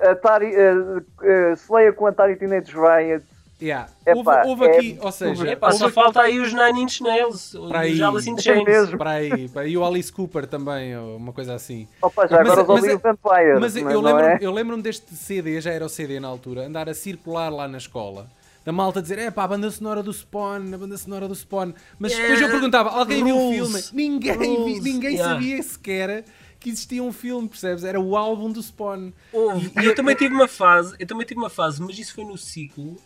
Atari, 0.01 0.47
uh, 0.57 0.99
uh, 0.99 1.53
Slayer 1.55 1.93
com 1.93 2.07
Atari 2.07 2.37
Teenage 2.37 2.73
Riot. 2.73 3.25
Yeah. 3.61 3.89
Epá, 4.07 4.45
houve, 4.47 4.49
houve 4.49 4.65
é- 4.67 4.77
aqui, 4.77 4.99
ou 5.03 5.11
seja, 5.11 5.49
Epá, 5.51 5.73
só 5.73 5.87
houve 5.87 5.95
falta 5.95 6.21
aí 6.23 6.39
os 6.39 6.53
Nine 6.55 6.81
Inch 6.83 7.01
Nails, 7.01 7.57
Para 7.69 7.81
aí. 7.81 7.95
os 7.95 8.01
Alice 8.01 8.31
in 8.31 8.35
É 8.37 8.41
Chains. 8.41 8.65
mesmo. 8.65 8.97
para 8.97 9.11
aí, 9.11 9.49
para 9.49 9.63
aí, 9.63 9.73
e 9.73 9.77
o 9.77 9.85
Alice 9.85 10.13
Cooper 10.13 10.47
também, 10.47 10.97
ou 10.97 11.17
uma 11.17 11.33
coisa 11.33 11.57
assim. 11.57 11.89
Opa, 12.01 12.29
já 12.29 12.37
Mas- 12.39 12.51
agora 12.53 12.57
mas- 12.69 12.81
Hollywood 12.83 13.03
Vampires. 13.03 13.55
Mas 13.61 13.75
mas 13.75 13.93
eu 13.93 14.01
não 14.01 14.03
lembro-me 14.13 14.33
é? 14.35 14.39
eu 14.41 14.53
lembro 14.53 14.81
deste 14.81 15.13
CD, 15.13 15.61
já 15.61 15.73
era 15.73 15.85
o 15.85 15.89
CD 15.89 16.21
na 16.21 16.29
altura, 16.29 16.67
andar 16.67 16.89
a 16.89 16.95
circular 16.95 17.49
lá 17.49 17.67
na 17.67 17.79
escola. 17.79 18.29
Da 18.69 18.73
malta 18.73 19.01
dizer, 19.01 19.19
é 19.19 19.31
pá, 19.31 19.45
a 19.45 19.49
banda 19.49 19.71
sonora 19.71 20.03
do 20.03 20.13
Spawn, 20.13 20.75
a 20.75 20.77
banda 20.77 20.99
sonora 20.99 21.27
do 21.27 21.35
Spawn. 21.35 21.73
Mas 21.99 22.13
depois 22.13 22.33
eu 22.33 22.37
Yeah. 22.37 22.53
perguntava, 22.53 22.91
alguém 22.91 23.25
viu 23.25 23.35
o 23.35 23.39
Rules. 23.39 23.89
filme? 23.89 24.11
Ninguém, 24.11 24.35
Rules. 24.37 24.85
ninguém 24.85 25.13
Yeah. 25.15 25.33
sabia 25.33 25.63
sequer 25.63 26.25
que 26.61 26.69
existia 26.69 27.03
um 27.03 27.11
filme, 27.11 27.49
percebes? 27.49 27.83
Era 27.83 27.99
o 27.99 28.15
álbum 28.15 28.53
do 28.53 28.63
Spawn. 28.63 29.11
Houve. 29.33 29.73
E 29.81 29.87
eu 29.87 29.95
também 29.95 30.15
tive 30.15 30.35
uma 30.35 30.47
fase, 30.47 30.95
eu 30.99 31.07
também 31.07 31.27
tive 31.27 31.41
uma 31.41 31.49
fase, 31.49 31.81
mas 31.81 31.99
isso 31.99 32.13
foi 32.13 32.25
no 32.27 32.37
ciclo, 32.37 32.99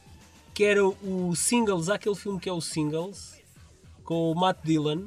que 0.52 0.64
era 0.64 0.84
o 0.84 1.32
Singles, 1.36 1.88
aquele 1.88 2.16
filme 2.16 2.40
que 2.40 2.48
é 2.48 2.52
o 2.52 2.60
Singles, 2.60 3.34
com 4.02 4.32
o 4.32 4.34
Matt 4.34 4.58
Dillon, 4.64 5.02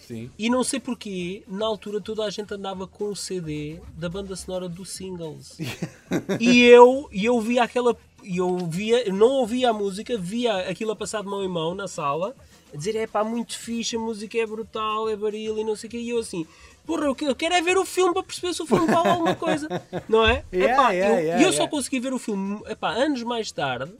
Sim. 0.00 0.32
e 0.36 0.50
não 0.50 0.64
sei 0.64 0.80
porquê, 0.80 1.44
na 1.46 1.64
altura 1.64 2.00
toda 2.00 2.24
a 2.24 2.30
gente 2.30 2.52
andava 2.52 2.88
com 2.88 3.04
o 3.10 3.14
CD 3.14 3.78
da 3.96 4.08
banda 4.08 4.34
sonora 4.34 4.68
do 4.68 4.84
Singles. 4.84 5.56
e 6.40 6.60
eu, 6.60 7.08
e 7.12 7.24
eu 7.24 7.40
via 7.40 7.62
aquela, 7.62 7.96
e 8.24 8.38
eu 8.38 8.56
via, 8.58 9.06
eu 9.08 9.14
não 9.14 9.28
ouvia 9.28 9.70
a 9.70 9.72
música, 9.72 10.16
via 10.18 10.56
aquilo 10.68 10.92
a 10.92 10.96
passar 10.96 11.22
de 11.22 11.28
mão 11.28 11.42
em 11.44 11.48
mão 11.48 11.74
na 11.74 11.86
sala, 11.88 12.34
a 12.72 12.76
dizer, 12.76 12.96
é 12.96 13.06
pá, 13.06 13.22
muito 13.24 13.58
fixe, 13.58 13.96
a 13.96 13.98
música 13.98 14.38
é 14.38 14.46
brutal, 14.46 15.08
é 15.08 15.16
baril 15.16 15.58
e 15.58 15.64
não 15.64 15.76
sei 15.76 15.88
o 15.88 15.90
quê, 15.90 15.98
e 15.98 16.10
eu 16.10 16.18
assim... 16.18 16.46
Porra, 16.84 17.04
eu 17.04 17.14
que- 17.14 17.24
eu 17.24 17.36
quero 17.36 17.54
é 17.54 17.62
ver 17.62 17.78
o 17.78 17.84
filme 17.84 18.12
para 18.12 18.24
perceber 18.24 18.52
se 18.54 18.60
o 18.62 18.66
filme 18.66 18.88
vale 18.88 19.08
alguma 19.08 19.36
coisa, 19.36 19.68
não 20.08 20.26
é? 20.26 20.44
Yeah, 20.52 20.72
Epá, 20.74 20.90
yeah, 20.90 21.14
eu, 21.14 21.20
yeah, 21.24 21.40
e 21.40 21.44
eu 21.44 21.52
só 21.52 21.68
consegui 21.68 22.00
ver 22.00 22.12
o 22.12 22.18
filme 22.18 22.60
epá, 22.66 22.90
anos 22.90 23.22
mais 23.22 23.52
tarde 23.52 23.92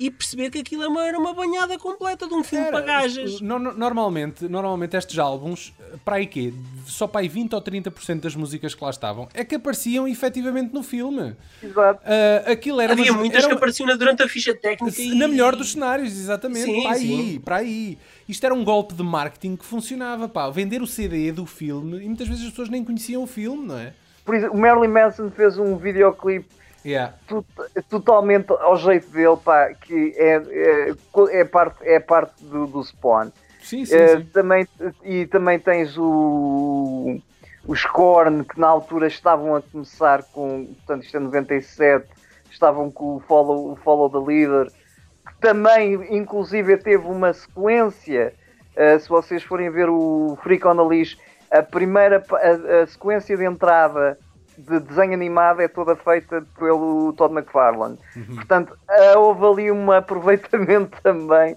e 0.00 0.10
perceber 0.10 0.48
que 0.50 0.58
aquilo 0.58 0.82
é 0.82 0.88
uma- 0.88 1.06
era 1.06 1.18
uma 1.18 1.34
banhada 1.34 1.78
completa 1.78 2.26
de 2.26 2.32
um 2.32 2.42
filme 2.42 2.64
Era, 2.66 2.72
para 2.78 2.86
gajas. 2.86 3.38
no- 3.42 3.58
no- 3.58 3.74
normalmente, 3.74 4.48
normalmente 4.48 4.96
estes 4.96 5.18
álbuns, 5.18 5.74
para 6.06 6.16
aí 6.16 6.26
quê? 6.26 6.54
Só 6.86 7.06
para 7.06 7.20
aí 7.20 7.28
20 7.28 7.52
ou 7.54 7.60
30% 7.60 8.22
das 8.22 8.34
músicas 8.34 8.74
que 8.74 8.82
lá 8.82 8.88
estavam 8.88 9.28
é 9.34 9.44
que 9.44 9.56
apareciam 9.56 10.08
efetivamente 10.08 10.72
no 10.72 10.82
filme. 10.82 11.36
Exato. 11.62 12.00
Ah, 12.04 12.50
aquilo 12.50 12.80
era 12.80 12.94
Havia 12.94 13.12
uma- 13.12 13.18
muitas 13.20 13.40
era 13.40 13.48
que 13.48 13.52
uma- 13.52 13.58
apareciam 13.58 13.86
na- 13.86 13.94
durante 13.96 14.22
a 14.22 14.28
ficha 14.28 14.54
técnica 14.54 14.98
e... 15.00 15.14
Na 15.14 15.28
melhor 15.28 15.54
dos 15.54 15.72
cenários, 15.72 16.10
exatamente. 16.18 16.64
Sim, 16.64 16.82
para 16.82 16.92
aí, 16.92 17.06
sim. 17.06 17.40
para 17.44 17.56
aí. 17.56 17.98
Isto 18.26 18.46
era 18.46 18.54
um 18.54 18.64
golpe 18.64 18.94
de 18.94 19.02
marketing 19.02 19.54
que 19.56 19.66
funcionava, 19.66 20.26
pá. 20.30 20.48
Vender 20.48 20.80
o 20.80 20.86
CD 20.86 21.30
do 21.30 21.44
filme 21.44 21.98
e 22.02 22.06
muitas 22.06 22.26
vezes 22.26 22.44
as 22.44 22.50
pessoas 22.50 22.70
nem 22.70 22.82
conheciam 22.82 23.22
o 23.22 23.26
filme, 23.26 23.66
não 23.66 23.76
é? 23.78 23.92
Por 24.24 24.34
exemplo, 24.34 24.56
o 24.56 24.60
Marilyn 24.60 24.88
Manson 24.88 25.30
fez 25.30 25.58
um 25.58 25.76
videoclipe 25.76 26.46
Yeah. 26.84 27.14
to- 27.28 27.44
totalmente 27.88 28.50
ao 28.52 28.76
jeito 28.76 29.08
dele, 29.10 29.36
pá, 29.44 29.68
que 29.74 30.14
é, 30.16 30.36
é, 30.36 30.94
é 31.40 31.44
parte, 31.44 31.76
é 31.86 32.00
parte 32.00 32.42
do, 32.44 32.66
do 32.66 32.82
Spawn. 32.82 33.30
Sim, 33.60 33.84
sim, 33.84 33.94
Eh, 33.94 34.16
sim. 34.16 34.24
também, 34.32 34.66
e 35.04 35.26
também 35.26 35.58
tens 35.58 35.96
o, 35.98 37.20
os 37.66 37.84
Korn, 37.84 38.44
que 38.44 38.58
na 38.58 38.68
altura 38.68 39.06
estavam 39.06 39.54
a 39.56 39.60
começar 39.62 40.22
com, 40.32 40.66
portanto, 40.66 41.04
isto 41.04 41.16
é 41.16 41.20
97, 41.20 42.08
estavam 42.50 42.90
com 42.90 43.16
o 43.16 43.20
Follow, 43.20 43.72
o 43.72 43.76
Follow 43.76 44.08
the 44.08 44.18
Leader, 44.32 44.70
que 45.26 45.34
também, 45.40 45.94
inclusive, 46.16 46.76
teve 46.78 47.06
uma 47.06 47.32
sequência. 47.34 48.32
eh, 48.74 48.98
se 48.98 49.08
vocês 49.08 49.42
forem 49.42 49.68
ver 49.70 49.88
o 49.90 50.38
Freak 50.42 50.66
on 50.66 50.76
a 51.50 51.62
primeira 51.62 52.24
a, 52.32 52.82
a 52.82 52.86
sequência 52.86 53.36
de 53.36 53.44
entrada 53.44 54.16
de 54.68 54.80
desenho 54.80 55.14
animado 55.14 55.60
é 55.60 55.68
toda 55.68 55.96
feita 55.96 56.44
pelo 56.58 57.12
Todd 57.14 57.34
McFarlane. 57.34 57.98
Portanto, 58.34 58.76
ah, 58.88 59.18
houve 59.18 59.44
ali 59.44 59.70
um 59.72 59.90
aproveitamento 59.92 61.00
também 61.02 61.56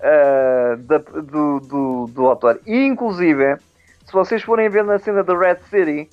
ah, 0.00 0.76
da- 0.78 0.98
do, 0.98 1.60
do, 1.60 2.06
do 2.08 2.26
autor. 2.26 2.60
E, 2.66 2.84
inclusive, 2.86 3.56
se 4.04 4.12
vocês 4.12 4.42
forem 4.42 4.68
ver 4.68 4.84
na 4.84 4.98
cena 4.98 5.22
da 5.22 5.36
Red 5.36 5.58
City, 5.70 6.08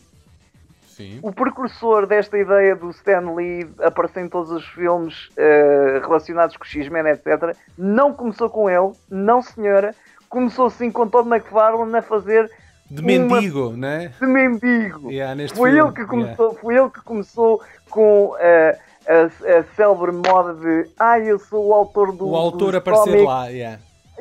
Sim. 0.87 1.19
o 1.21 1.31
precursor 1.31 2.05
desta 2.05 2.37
ideia 2.37 2.75
do 2.75 2.89
Stan 2.89 3.31
Lee 3.33 3.69
aparecer 3.81 4.21
em 4.23 4.27
todos 4.29 4.51
os 4.51 4.65
filmes 4.67 5.29
eh, 5.37 6.01
relacionados 6.03 6.57
com 6.57 6.65
X-Men, 6.65 7.07
etc., 7.07 7.55
não 7.77 8.13
começou 8.13 8.49
com 8.49 8.69
ele, 8.69 8.91
não 9.09 9.41
senhora, 9.41 9.95
começou 10.27 10.69
sim 10.69 10.91
com 10.91 11.07
Todd 11.07 11.27
McFarlane 11.29 11.95
a 11.95 12.01
fazer 12.01 12.51
De 12.89 13.01
uma- 13.01 13.07
mendigo, 13.07 13.71
né? 13.77 14.11
de 14.19 14.25
mendigo. 14.25 15.11
Yeah, 15.11 15.35
foi, 15.53 15.71
filme, 15.71 15.83
ele 15.85 15.91
que 15.93 16.05
começou, 16.05 16.53
foi 16.55 16.75
ele 16.75 16.89
que 16.89 17.01
começou 17.01 17.61
com 17.89 18.35
eh, 18.39 18.77
a, 19.07 19.59
a 19.59 19.63
célebre 19.75 20.11
moda 20.11 20.53
de 20.55 20.89
ah, 20.99 21.19
eu 21.19 21.37
sou 21.39 21.67
o 21.67 21.73
autor 21.73 22.11
do 22.11 22.27
O 22.29 22.35
autor 22.35 22.75
aparecer 22.75 23.23
lá. 23.25 23.47
yeah. 23.47 23.79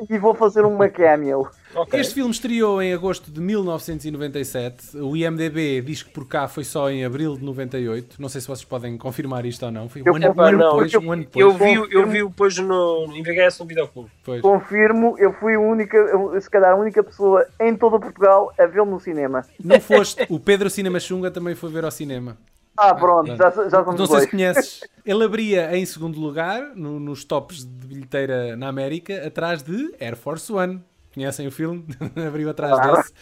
E 0.09 0.17
vou 0.17 0.35
fazer 0.35 0.63
uma 0.65 0.87
cameo. 0.89 1.47
Ok. 1.75 1.99
Este 1.99 2.13
filme 2.15 2.31
estreou 2.31 2.81
em 2.81 2.93
agosto 2.93 3.31
de 3.31 3.39
1997. 3.39 4.97
O 4.97 5.15
IMDB 5.15 5.81
diz 5.81 6.03
que 6.03 6.09
por 6.11 6.27
cá 6.27 6.47
foi 6.47 6.63
só 6.63 6.89
em 6.89 7.05
abril 7.05 7.37
de 7.37 7.43
98. 7.43 8.21
Não 8.21 8.27
sei 8.29 8.41
se 8.41 8.47
vocês 8.47 8.63
podem 8.65 8.97
confirmar 8.97 9.45
isto 9.45 9.65
ou 9.65 9.71
não. 9.71 9.87
Foi 9.87 10.01
Eu 10.05 10.13
um 10.13 10.15
ano, 10.15 10.33
um 10.35 10.41
ano 10.41 10.57
não, 10.57 10.69
depois. 10.71 10.93
eu- 10.93 11.01
Um 11.01 11.11
ano 11.11 11.23
depois. 11.23 11.45
Eu 11.45 11.53
vi, 11.53 11.73
eu 11.95 12.07
vi 12.07 12.23
depois 12.27 12.57
no, 12.57 13.05
em 13.15 13.21
VHS 13.23 13.59
no 13.59 13.65
videoclube. 13.65 14.09
Pois. 14.23 14.41
Confirmo, 14.41 15.15
eu 15.19 15.33
fui 15.33 15.55
a 15.55 15.59
única, 15.59 15.97
se 16.41 16.49
calhar 16.49 16.71
a 16.71 16.75
única 16.75 17.03
pessoa 17.03 17.45
em 17.59 17.75
todo 17.75 17.99
Portugal 17.99 18.51
a 18.57 18.65
vê-lo 18.65 18.85
no 18.89 18.99
cinema. 18.99 19.45
Não 19.63 19.79
foste. 19.79 20.25
O 20.29 20.39
Pedro 20.39 20.69
Cinema 20.69 20.99
Chunga 20.99 21.29
também 21.31 21.55
foi 21.55 21.69
ver 21.71 21.85
ao 21.85 21.91
cinema. 21.91 22.37
Ah, 22.81 22.95
pronto, 22.95 23.35
já, 23.35 23.49
já 23.49 23.83
somos 23.83 23.99
Não 23.99 24.05
sei 24.07 24.19
se 24.21 24.27
conheces. 24.27 24.81
Ele 25.05 25.23
abria 25.23 25.75
em 25.77 25.85
segundo 25.85 26.19
lugar 26.19 26.71
no- 26.75 26.99
nos 26.99 27.23
tops 27.25 27.65
de 27.65 27.87
bilheteira 27.87 28.55
na 28.55 28.67
América, 28.69 29.27
atrás 29.27 29.61
de 29.61 29.93
Air 29.99 30.15
Force 30.15 30.51
One. 30.51 30.81
Conhecem 31.13 31.45
o 31.47 31.51
filme? 31.51 31.85
Abriu 32.27 32.49
atrás 32.49 32.73
Claro. 32.73 32.95
desse. 32.97 33.13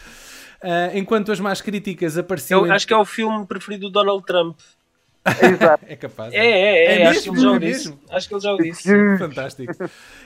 Ah, 0.62 0.90
enquanto 0.94 1.32
as 1.32 1.40
más 1.40 1.60
críticas 1.60 2.16
apareciam. 2.18 2.60
Eu 2.60 2.66
em- 2.68 2.70
acho 2.70 2.86
que 2.86 2.92
é 2.92 2.96
o 2.96 3.04
filme 3.04 3.44
preferido 3.46 3.86
do 3.88 3.92
Donald 3.92 4.24
Trump. 4.24 4.58
É 5.86 5.96
capaz. 5.96 6.32
É, 6.32 6.38
é, 6.38 6.84
é. 6.96 7.02
É 7.02 7.06
acho 7.08 7.22
que 7.24 7.30
mesmo? 7.32 7.36
ele 7.36 7.42
já 7.42 7.50
o 7.50 7.56
É 7.56 7.58
disse. 7.58 7.88
mesmo? 7.88 8.00
Acho 8.10 8.28
que 8.28 8.34
ele 8.34 8.40
já 8.40 8.52
o 8.52 8.56
disse. 8.58 9.18
Fantástico. 9.18 9.72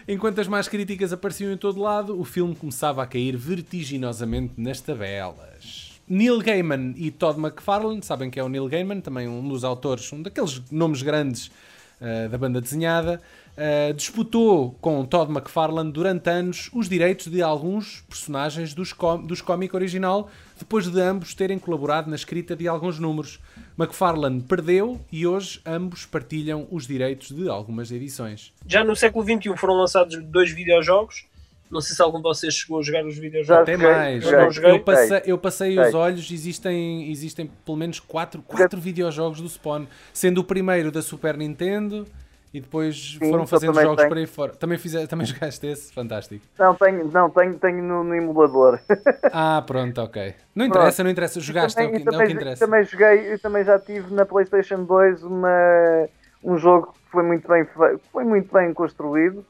Enquanto 0.07 0.41
as 0.41 0.47
más 0.49 0.69
críticas 0.69 1.13
apareciam 1.13 1.51
em 1.53 1.57
todo 1.57 1.81
lado, 1.81 2.21
o 2.21 2.25
filme 2.25 2.55
começava 2.55 3.03
a 3.03 3.07
cair 3.07 3.37
vertiginosamente 3.37 4.55
nas 4.59 4.81
tabelas. 4.81 5.92
Neil 6.13 6.41
Gaiman 6.41 6.93
e 6.95 7.11
Todd 7.11 7.41
McFarlane, 7.41 8.03
sabem 8.03 8.29
que 8.29 8.39
é 8.39 8.45
o 8.45 8.49
Neil 8.49 8.69
Gaiman, 8.69 9.01
também 9.01 9.27
um 9.27 9.49
dos 9.49 9.65
autores, 9.65 10.13
um 10.13 10.21
daqueles 10.21 10.61
nomes 10.71 11.01
grandes 11.01 11.51
ah, 11.99 12.29
da 12.29 12.37
banda 12.37 12.61
desenhada, 12.61 13.19
ah, 13.57 13.93
disputou 13.95 14.77
com 14.79 15.07
Todd 15.07 15.33
McFarlane 15.33 15.91
durante 15.91 16.29
anos 16.29 16.69
os 16.75 16.87
direitos 16.87 17.29
de 17.29 17.41
alguns 17.41 18.05
personagens 18.11 18.75
dos, 18.75 18.93
com 18.93 19.25
dos 19.25 19.43
original, 19.73 20.29
depois 20.59 20.87
de 20.87 21.01
ambos 21.01 21.33
terem 21.33 21.59
colaborado 21.59 22.11
na 22.11 22.17
escrita 22.17 22.55
de 22.55 22.69
alguns 22.69 22.99
números. 22.99 23.41
McFarlane 23.79 24.43
perdeu 24.43 25.01
e 25.11 25.27
hoje 25.27 25.63
ambos 25.65 26.05
partilham 26.05 26.69
os 26.71 26.87
direitos 26.87 27.31
de 27.31 27.49
algumas 27.49 27.91
edições. 27.91 28.53
Já 28.67 28.85
no 28.85 28.95
século 28.95 29.25
XXI 29.25 29.57
foram 29.57 29.77
lançados 29.77 30.23
dois 30.25 30.51
videojogos. 30.51 31.25
Não 31.73 31.81
sei 31.81 31.97
se 31.97 32.03
algum 32.03 32.19
de 32.19 32.25
vocês 32.25 32.53
chegou 32.53 32.81
a 32.81 32.83
jogar 32.83 33.07
os 33.07 33.17
videojogos. 33.17 33.47
Já. 33.47 33.63
Até 33.63 33.77
mais. 33.79 34.23
Eu, 34.25 34.51
joguei. 34.51 34.79
passei, 34.79 35.23
eu 35.25 35.39
passei 35.39 35.81
os 35.81 35.95
olhos, 35.95 36.31
existem, 36.31 37.11
existem 37.11 37.51
pelo 37.65 37.79
menos 37.79 37.99
quatro, 37.99 38.43
quatro 38.43 38.79
videojogos 38.79 39.41
do 39.41 39.49
Spawn, 39.49 39.87
sendo 40.13 40.43
o 40.43 40.45
primeiro 40.45 40.93
da 40.93 41.01
Super 41.01 41.35
Nintendo 41.35 42.07
e 42.53 42.61
depois 42.61 43.15
foram 43.15 43.41
eu 43.41 43.47
fazendo 43.47 43.81
jogos 43.81 43.97
tenho. 43.97 44.09
por 44.09 44.19
aí 44.19 44.27
fora. 44.27 44.53
Também, 44.53 44.77
fizer, 44.77 45.07
também 45.07 45.25
jogaste 45.27 45.67
esse? 45.67 45.91
Fantástico. 45.93 46.45
Não, 46.59 46.75
tenho, 46.75 47.11
não, 47.11 47.31
tenho, 47.31 47.55
tenho 47.55 47.83
no, 47.83 48.05
no 48.05 48.15
emulador. 48.15 48.79
Ah, 49.33 49.63
pronto, 49.67 49.99
ok. 50.03 50.35
Não 50.55 50.67
interessa, 50.67 51.03
não 51.03 51.11
interessa. 51.11 51.41
Jogaste, 51.41 51.81
é 51.81 51.85
o 51.85 51.87
também, 51.87 52.03
que, 52.03 52.07
é 52.07 52.11
o 52.11 52.13
também, 52.13 52.27
que 52.27 52.33
interessa. 52.35 52.67
também 52.67 52.85
joguei, 52.85 53.33
eu 53.33 53.39
também 53.39 53.65
já 53.65 53.79
tive 53.79 54.13
na 54.13 54.27
PlayStation 54.27 54.85
2 54.85 55.23
uma, 55.23 56.07
um 56.45 56.59
jogo 56.59 56.93
que 56.93 57.11
foi 57.11 57.23
muito 57.23 57.49
bem, 57.49 57.67
foi 58.13 58.25
muito 58.25 58.53
bem 58.53 58.75
construído. 58.75 59.43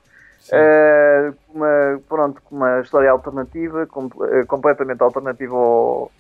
Com 0.51 1.59
uma, 1.59 2.01
pronto, 2.09 2.43
com 2.43 2.57
uma 2.57 2.81
história 2.81 3.11
alternativa, 3.11 3.87
com- 3.87 4.09
eh, 4.25 4.45
completamente 4.45 5.03
alternativa 5.03 5.55
ao, 5.55 6.11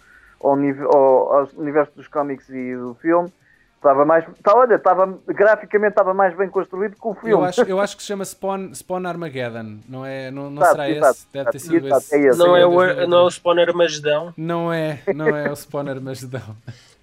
ao, 0.41 0.57
ao, 0.95 1.33
ao 1.35 1.49
universo 1.57 1.93
dos 1.97 2.09
cómics 2.09 2.49
e 2.49 2.77
do 2.77 2.95
filme. 2.95 3.33
Estava 3.77 4.05
mais, 4.05 4.25
tá, 4.45 4.55
olha, 4.55 4.77
estava, 4.77 5.19
graficamente 5.27 5.91
estava 5.91 6.15
mais 6.15 6.37
bem 6.37 6.49
construído 6.49 6.95
que 6.95 7.05
o 7.05 7.15
filme. 7.15 7.33
Eu 7.33 7.45
acho, 7.45 7.63
eu 7.63 7.81
acho 7.81 7.97
que 7.97 8.03
se 8.03 8.07
chama 8.07 8.25
Spawn, 8.25 8.73
Spawn 8.73 9.05
Armageddon, 9.09 9.81
não, 9.89 10.07
é, 10.07 10.31
não, 10.31 10.49
não 10.51 10.63
Exato, 10.63 10.71
será 10.71 10.89
exato, 10.91 11.11
esse? 11.15 11.27
Deve 11.33 11.51
ter 11.51 11.59
sido 11.59 11.87
exato, 11.87 12.01
esse. 12.03 12.15
é 12.15 12.19
esse. 12.29 12.39
Não 12.39 12.57
é, 12.57 12.65
o, 12.65 12.71
2003. 12.71 13.09
não 13.09 13.19
é 13.19 13.23
o 13.25 13.29
Spawner 13.31 13.75
Magedão. 13.75 14.33
Não 14.37 14.73
é, 14.73 15.01
não 15.13 15.27
é 15.37 15.51
o 15.51 15.57
Spawn 15.57 15.89
Armagedon. 15.89 16.55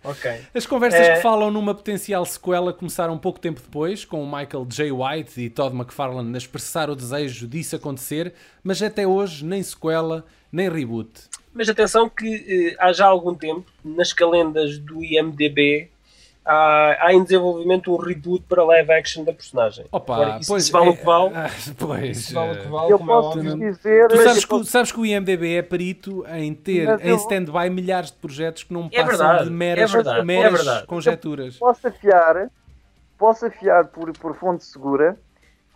Ok. 0.03 0.31
As 0.53 0.65
conversas 0.65 1.01
É. 1.01 1.15
que 1.15 1.21
falam 1.21 1.51
numa 1.51 1.75
potencial 1.75 2.25
sequela 2.25 2.71
começaram 2.71 3.17
pouco 3.17 3.39
tempo 3.39 3.61
depois, 3.61 4.05
com 4.05 4.23
o 4.23 4.25
Michael 4.25 4.65
J. 4.69 4.91
White 4.91 5.41
e 5.41 5.49
Todd 5.49 5.75
McFarlane 5.75 6.33
a 6.33 6.37
expressar 6.37 6.89
o 6.89 6.95
desejo 6.95 7.47
disso 7.47 7.75
acontecer, 7.75 8.33
mas 8.63 8.81
até 8.81 9.05
hoje 9.05 9.43
nem 9.45 9.61
sequela, 9.61 10.25
nem 10.51 10.69
reboot. 10.69 11.09
Mas 11.53 11.67
atenção 11.67 12.07
que 12.09 12.45
eh, 12.47 12.75
há 12.79 12.93
já 12.93 13.07
algum 13.07 13.35
tempo, 13.35 13.65
nas 13.83 14.13
calendas 14.13 14.77
do 14.77 15.03
IMDB, 15.03 15.89
há, 16.45 16.97
há 17.07 17.13
em 17.13 17.23
desenvolvimento 17.23 17.93
um 17.93 17.97
reboot 17.97 18.43
para 18.47 18.63
live 18.63 18.91
action 18.91 19.23
da 19.23 19.33
personagem. 19.33 19.85
Opa, 19.91 20.15
Agora, 20.15 20.39
isso, 20.39 20.47
pois, 20.51 20.63
isso 20.63 20.71
vale 20.71 20.87
é- 20.87 20.89
o 20.89 20.97
que 20.97 21.05
vale. 21.05 21.29
pois, 21.77 22.31
vale 22.31 22.51
o 22.51 22.55
que 22.61 22.65
eh, 22.65 22.69
vale, 22.69 22.91
Eu 22.93 22.97
como 22.99 23.11
é 23.11 23.15
posso 23.15 23.27
óbvio. 23.37 23.51
vos 23.51 23.59
dizer. 23.59 24.07
Tu 24.07 24.15
eu 24.15 24.23
sabes 24.23 24.43
que, 24.45 24.49
posso- 24.49 24.61
o- 24.63 24.65
sabes 24.65 24.91
que 24.91 24.99
o 24.99 25.05
IMDB 25.05 25.55
é 25.57 25.61
perito 25.61 26.25
em 26.29 26.53
ter 26.53 26.85
Mas 26.87 27.01
em 27.01 27.07
eu- 27.09 27.15
stand-by 27.17 27.69
milhares 27.69 28.11
de 28.11 28.17
projetos 28.17 28.63
que 28.63 28.73
não 28.73 28.89
É 28.91 29.03
passam 29.03 29.17
verdade, 29.17 29.43
de 29.45 29.49
meras, 29.51 29.89
é 29.89 29.93
verdade, 29.93 30.25
meras 30.25 30.53
é 30.53 30.55
verdade. 30.63 30.87
conjecturas. 30.87 31.57
posso 31.57 31.87
afiar, 31.87 32.49
posso 33.17 33.45
afiar 33.45 33.85
por, 33.85 34.11
por 34.17 34.35
fonte 34.35 34.63
segura 34.65 35.17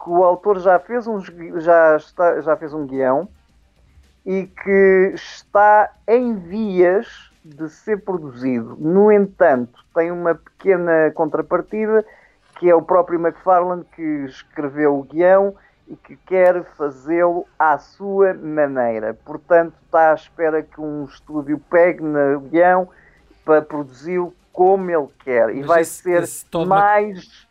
que 0.03 0.09
o 0.09 0.23
autor 0.23 0.59
já 0.59 0.77
fez 0.79 1.07
um, 1.07 1.21
já 1.61 1.95
está, 1.95 2.41
já 2.41 2.57
fez 2.57 2.73
um 2.73 2.85
guião 2.85 3.27
e 4.25 4.45
que 4.47 5.11
está 5.15 5.91
em 6.07 6.35
vias 6.35 7.07
de 7.43 7.69
ser 7.69 8.03
produzido. 8.03 8.75
No 8.79 9.11
entanto, 9.11 9.79
tem 9.93 10.11
uma 10.11 10.35
pequena 10.35 11.11
contrapartida 11.13 12.05
que 12.57 12.69
é 12.69 12.75
o 12.75 12.81
próprio 12.81 13.19
McFarlane 13.19 13.83
que 13.95 14.01
escreveu 14.25 14.97
o 14.99 15.03
guião 15.03 15.55
e 15.87 15.95
que 15.95 16.15
quer 16.15 16.63
fazê-lo 16.77 17.45
à 17.59 17.77
sua 17.77 18.33
maneira. 18.33 19.13
Portanto, 19.25 19.73
está 19.85 20.11
à 20.11 20.13
espera 20.13 20.63
que 20.63 20.79
um 20.79 21.03
estúdio 21.03 21.59
pegue 21.69 22.01
no 22.01 22.39
guião 22.41 22.87
para 23.43 23.61
produzi-lo 23.61 24.33
como 24.53 24.89
ele 24.89 25.07
quer. 25.23 25.49
E 25.49 25.57
Mas 25.59 25.65
vai 25.67 25.81
esse- 25.81 26.01
ser 26.03 26.23
esse 26.23 26.45
mais, 26.65 27.47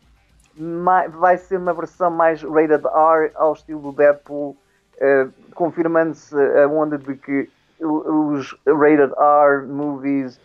mai- 0.56 1.08
vai 1.08 1.36
ser 1.36 1.58
uma 1.58 1.74
versão 1.74 2.10
mais 2.10 2.42
rated 2.42 2.86
R 2.86 3.30
ao 3.34 3.52
estilo 3.52 3.80
do 3.82 3.92
Deadpool, 3.92 4.56
eh, 4.98 5.28
confirmando-se 5.54 6.34
a 6.34 6.66
onda 6.68 6.96
de 6.96 7.14
que 7.16 7.50
os 7.86 8.54
rated 8.66 9.12
R 9.18 9.66
movies 9.66 10.38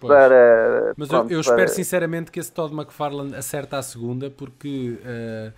Pois. 0.00 0.12
para. 0.12 0.94
Mas 0.96 1.08
eu, 1.10 1.18
pronto, 1.18 1.32
eu 1.32 1.40
espero 1.40 1.56
para- 1.58 1.68
sinceramente 1.68 2.30
que 2.30 2.38
esse 2.40 2.52
Todd 2.52 2.74
McFarlane 2.74 3.34
acerta 3.34 3.78
a 3.78 3.82
segunda, 3.82 4.30
porque 4.30 4.98
eh, 5.04 5.50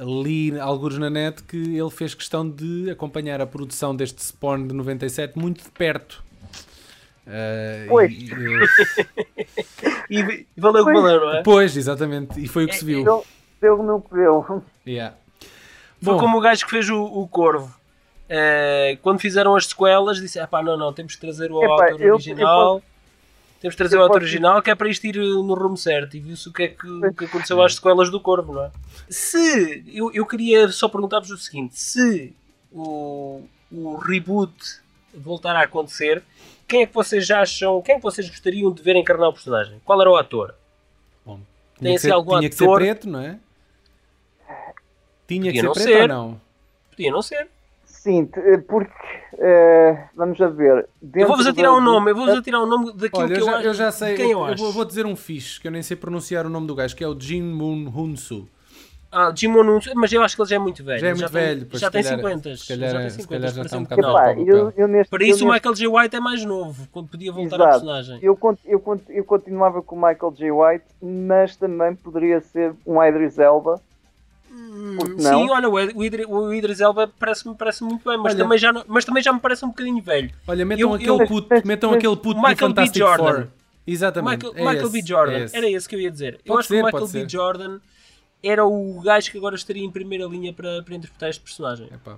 li 0.00 0.58
alguns 0.60 0.98
na 0.98 1.08
net 1.10 1.42
que 1.42 1.76
ele 1.78 1.90
fez 1.90 2.14
questão 2.14 2.48
de 2.48 2.90
acompanhar 2.90 3.40
a 3.40 3.46
produção 3.46 3.94
deste 3.96 4.22
Spawn 4.22 4.66
de 4.66 4.74
97 4.74 5.38
muito 5.38 5.62
de 5.64 5.70
perto. 5.70 6.22
Eh, 7.26 7.86
Pois. 7.88 8.12
e- 8.12 8.30
e, 10.10 10.18
E, 10.20 10.46
valeu 10.60 10.82
o 10.82 10.86
que 10.86 10.92
valeu, 10.92 11.20
não 11.20 11.32
é? 11.34 11.42
pois, 11.42 11.76
exatamente, 11.76 12.38
e 12.42 12.46
foi 12.48 12.64
o 12.64 12.68
que 12.68 12.76
se 12.76 12.84
viu. 12.84 13.04
Deu, 13.04 13.24
deu 13.60 13.82
no 13.82 14.00
que 14.02 14.14
deu. 14.14 14.62
Yeah. 14.86 15.16
Foi 16.02 16.14
Bom, 16.14 16.20
como 16.20 16.38
o 16.38 16.40
gajo 16.40 16.64
que 16.64 16.70
fez 16.70 16.90
o, 16.90 17.00
o 17.02 17.26
Corvo. 17.28 17.72
Eh, 18.34 18.96
quando 19.02 19.18
fizeram 19.20 19.54
as 19.54 19.66
sequelas, 19.66 20.16
disse: 20.18 20.40
ah, 20.40 20.46
pá, 20.46 20.62
não, 20.62 20.74
não, 20.76 20.90
temos 20.90 21.12
de 21.12 21.18
trazer 21.18 21.52
o 21.52 21.62
Epá, 21.62 21.72
autor 21.84 22.00
eu- 22.00 22.14
original. 22.14 22.74
eu 22.76 22.82
temos 23.60 23.74
de 23.74 23.78
trazer 23.78 23.96
o 23.96 24.00
autor 24.00 24.14
posso- 24.14 24.24
original 24.24 24.62
que 24.62 24.70
é 24.70 24.74
para 24.74 24.88
isto 24.88 25.04
ir 25.06 25.16
eh, 25.16 25.20
no 25.20 25.52
rumo 25.54 25.76
certo. 25.76 26.16
E 26.16 26.20
viu-se 26.20 26.48
o 26.48 26.52
que 26.52 26.62
é 26.62 26.68
que, 26.68 26.88
o 26.88 27.12
que 27.12 27.26
aconteceu 27.26 27.60
às 27.62 27.74
sequelas 27.74 28.10
do 28.10 28.18
Corvo, 28.18 28.54
não 28.54 28.64
é? 28.64 28.70
Se 29.10 29.84
eu, 29.86 30.10
eu 30.14 30.24
queria 30.24 30.66
só 30.68 30.88
perguntar-vos 30.88 31.30
o 31.30 31.36
seguinte: 31.36 31.78
se 31.78 32.34
o, 32.72 33.42
o 33.70 33.96
reboot 33.96 34.52
voltar 35.14 35.54
a 35.54 35.60
acontecer, 35.62 36.22
quem 36.66 36.82
é 36.82 36.86
que 36.86 36.94
vocês 36.94 37.30
acham, 37.30 37.82
quem 37.82 37.96
é 37.96 37.98
que 37.98 38.02
vocês 38.02 38.26
gostariam 38.30 38.72
de 38.72 38.82
ver 38.82 38.96
encarnar 38.96 39.28
o 39.28 39.32
personagem? 39.34 39.78
Qual 39.84 40.00
era 40.00 40.10
o 40.10 40.16
ator? 40.16 40.54
Bom, 41.26 41.36
Tem 41.36 41.44
tinha, 41.80 41.90
que 41.90 41.96
assim 41.98 42.08
ser, 42.08 42.14
algum 42.14 42.38
tinha 42.38 42.48
que 42.48 42.56
ser 42.56 42.64
ator- 42.64 42.78
preto, 42.78 43.08
não 43.10 43.20
é? 43.20 43.38
Tinha 45.28 45.40
Podia 45.46 45.52
que 45.52 45.58
ser 45.60 45.66
não 45.66 45.72
preto 45.72 45.86
ser. 45.86 46.00
ou 46.02 46.08
não? 46.08 46.40
Podia 46.90 47.12
não 47.12 47.22
ser. 47.22 47.48
Sim, 48.02 48.26
t- 48.26 48.58
porque 48.66 48.90
eh, 49.38 49.96
vamos 50.16 50.40
a 50.40 50.48
ver. 50.48 50.88
Eu 51.14 51.28
vou-vos 51.28 51.46
atirar 51.46 51.70
da- 51.70 51.76
um 51.76 51.80
nome, 51.80 52.10
eu 52.10 52.16
vou-vos 52.16 52.34
atirar 52.36 52.60
um 52.60 52.66
nome 52.66 52.92
daquilo 52.94 53.22
Olha, 53.22 53.28
que 53.36 53.40
eu 53.40 53.46
eu, 53.46 53.46
já, 53.46 53.56
acho. 53.58 53.66
eu 53.68 53.74
já 53.74 53.92
sei, 53.92 54.16
quem 54.16 54.32
eu, 54.32 54.38
eu, 54.40 54.44
acho. 54.46 54.56
vou, 54.62 54.72
vou 54.72 54.84
dizer 54.84 55.06
um 55.06 55.14
fixe, 55.14 55.60
que 55.60 55.68
eu 55.68 55.72
nem 55.72 55.82
sei 55.84 55.96
pronunciar 55.96 56.44
o 56.44 56.48
nome 56.48 56.66
do 56.66 56.74
gajo, 56.74 56.96
que 56.96 57.04
é 57.04 57.06
o 57.06 57.16
Jin 57.18 57.42
Moon 57.42 57.86
Hunsu. 57.96 58.48
Ah, 59.12 59.32
Jim 59.36 59.48
Moon, 59.48 59.78
mas 59.94 60.12
eu 60.12 60.20
acho 60.22 60.34
que 60.34 60.42
ele 60.42 60.48
já 60.48 60.56
é 60.56 60.58
muito 60.58 60.82
velho. 60.82 60.98
Já 60.98 61.06
é 61.08 61.14
muito 61.14 61.30
tem- 61.30 61.42
velho, 61.42 61.66
pois 61.70 61.80
já 61.80 61.90
tem 61.92 62.02
calhar- 62.02 62.18
50. 62.18 62.56
se 62.56 62.66
calhar- 62.66 62.90
já 62.90 62.98
tem 62.98 63.10
se 63.10 63.16
50, 63.22 63.40
calhar 63.40 63.54
já 63.54 63.62
está 63.62 63.76
um 63.78 63.82
bocado. 63.84 64.00
Epá, 64.02 64.34
eu, 64.40 64.72
eu 64.76 64.88
neste, 64.88 65.10
Para 65.10 65.24
isso 65.24 65.44
eu 65.44 65.48
o 65.48 65.52
Michael 65.52 65.74
J. 65.74 65.86
White 65.86 66.16
é 66.16 66.20
mais 66.20 66.44
novo, 66.44 66.88
quando 66.90 67.08
podia 67.08 67.30
voltar 67.30 67.60
ao 67.60 67.68
Exato. 67.68 67.84
personagem. 67.84 68.18
Eu, 68.20 68.36
eu, 68.42 68.58
eu, 68.64 68.80
cont- 68.80 69.10
eu 69.10 69.24
continuava 69.24 69.80
com 69.82 69.94
o 69.94 69.98
Michael 69.98 70.32
J. 70.34 70.50
White, 70.50 70.84
mas 71.00 71.54
também 71.56 71.94
poderia 71.94 72.40
ser 72.40 72.74
um 72.86 73.00
Idris 73.04 73.38
Sim, 75.18 75.22
não? 75.22 75.48
olha, 75.50 75.68
o 75.68 75.78
Ed- 75.78 75.92
o 75.94 76.04
Idri- 76.04 76.24
o 76.26 76.52
Idris 76.52 76.80
Elba 76.80 77.10
parece-me 77.18 77.54
parece 77.54 77.84
muito 77.84 78.08
bem, 78.08 78.16
mas, 78.18 78.32
Olha- 78.34 78.42
também 78.44 78.58
já 78.58 78.72
não- 78.72 78.84
mas 78.88 79.04
também 79.04 79.22
já 79.22 79.32
me 79.32 79.38
parece 79.40 79.64
um 79.64 79.68
bocadinho 79.68 80.02
velho. 80.02 80.30
Olha, 80.46 80.64
metam 80.64 80.88
Eu- 80.90 80.94
aquele 80.94 81.10
eu- 81.22 81.26
puto, 81.26 81.48
metam 81.66 81.92
aquele 81.92 82.16
puto 82.16 82.36
Michael 82.40 82.54
do 82.54 82.60
Fantastic 82.60 82.94
B. 82.94 82.98
Jordan. 83.00 83.32
Four. 83.34 83.48
Exatamente. 83.86 84.36
Michael, 84.46 84.52
é 84.54 84.60
Michael 84.70 84.86
esse, 84.86 84.92
B. 85.02 85.06
Jordan, 85.06 85.32
é 85.32 85.44
esse. 85.44 85.56
era 85.56 85.70
esse 85.70 85.88
que 85.88 85.94
eu 85.96 86.00
ia 86.00 86.10
dizer. 86.10 86.34
eu 86.34 86.40
Pode 86.46 86.58
acho 86.60 86.68
ser, 86.68 86.74
que 86.76 86.80
o 86.82 86.86
Michael 86.86 87.04
B. 87.06 87.10
ser. 87.10 87.28
Jordan 87.30 87.80
era 88.42 88.64
o 88.66 89.00
gajo 89.02 89.30
que 89.30 89.38
agora 89.38 89.54
estaria 89.54 89.84
em 89.84 89.90
primeira 89.90 90.24
linha 90.26 90.52
para, 90.52 90.82
para 90.82 90.94
interpretar 90.94 91.28
este 91.30 91.42
personagem. 91.42 91.88
Epá. 91.92 92.16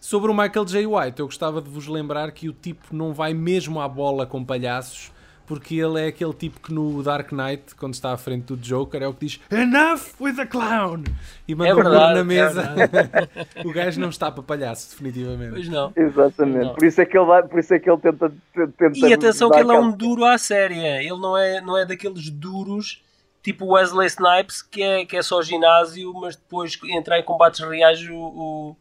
Sobre 0.00 0.30
o 0.30 0.34
Michael 0.34 0.64
J. 0.66 0.86
White, 0.86 1.20
eu 1.20 1.26
gostava 1.26 1.62
de 1.62 1.70
vos 1.70 1.86
lembrar 1.86 2.30
que 2.32 2.48
o 2.48 2.52
tipo 2.52 2.94
não 2.94 3.14
vai 3.14 3.32
mesmo 3.32 3.80
à 3.80 3.88
bola 3.88 4.26
com 4.26 4.44
palhaços, 4.44 5.10
porque 5.46 5.76
ele 5.76 6.00
é 6.00 6.06
aquele 6.08 6.32
tipo 6.32 6.60
que 6.60 6.72
no 6.72 7.02
Dark 7.02 7.30
Knight, 7.32 7.74
quando 7.74 7.94
está 7.94 8.12
à 8.12 8.16
frente 8.16 8.44
do 8.44 8.56
Joker, 8.56 9.02
é 9.02 9.06
o 9.08 9.12
que 9.14 9.26
diz 9.26 9.40
Enough 9.50 10.00
with 10.20 10.34
the 10.36 10.46
clown! 10.46 11.04
E 11.46 11.54
manda 11.54 11.70
É 11.70 11.74
verdade, 11.74 12.14
na 12.14 12.20
é 12.20 12.22
mesa. 12.24 12.74
o 13.64 13.72
gajo 13.72 14.00
não 14.00 14.08
está 14.08 14.30
para 14.30 14.42
palhaço, 14.42 14.90
definitivamente. 14.90 15.52
Pois 15.52 15.68
não. 15.68 15.92
Exatamente. 15.96 16.64
Não. 16.66 16.74
Por 16.74 16.84
isso 16.84 17.00
é 17.00 17.06
que 17.06 17.16
ele, 17.18 17.26
vai, 17.26 17.42
por 17.42 17.58
isso 17.58 17.74
é 17.74 17.78
que 17.78 17.90
ele 17.90 17.98
tenta, 18.00 18.32
tenta 18.78 18.98
E 19.06 19.12
atenção 19.12 19.50
que 19.50 19.58
ele 19.58 19.72
é 19.72 19.78
um 19.78 19.90
duro 19.90 20.24
à 20.24 20.38
séria. 20.38 21.02
Ele 21.02 21.18
não 21.20 21.36
é, 21.36 21.60
não 21.60 21.76
é 21.78 21.84
daqueles 21.84 22.30
duros 22.30 23.02
tipo 23.42 23.74
Wesley 23.74 24.06
Snipes 24.08 24.62
que 24.62 24.82
é, 24.82 25.04
que 25.04 25.16
é 25.16 25.22
só 25.22 25.42
ginásio, 25.42 26.12
mas 26.14 26.34
depois 26.34 26.78
entrar 26.88 27.18
em 27.18 27.22
combates 27.22 27.60
reais 27.60 28.00
o, 28.08 28.14
o- 28.14 28.76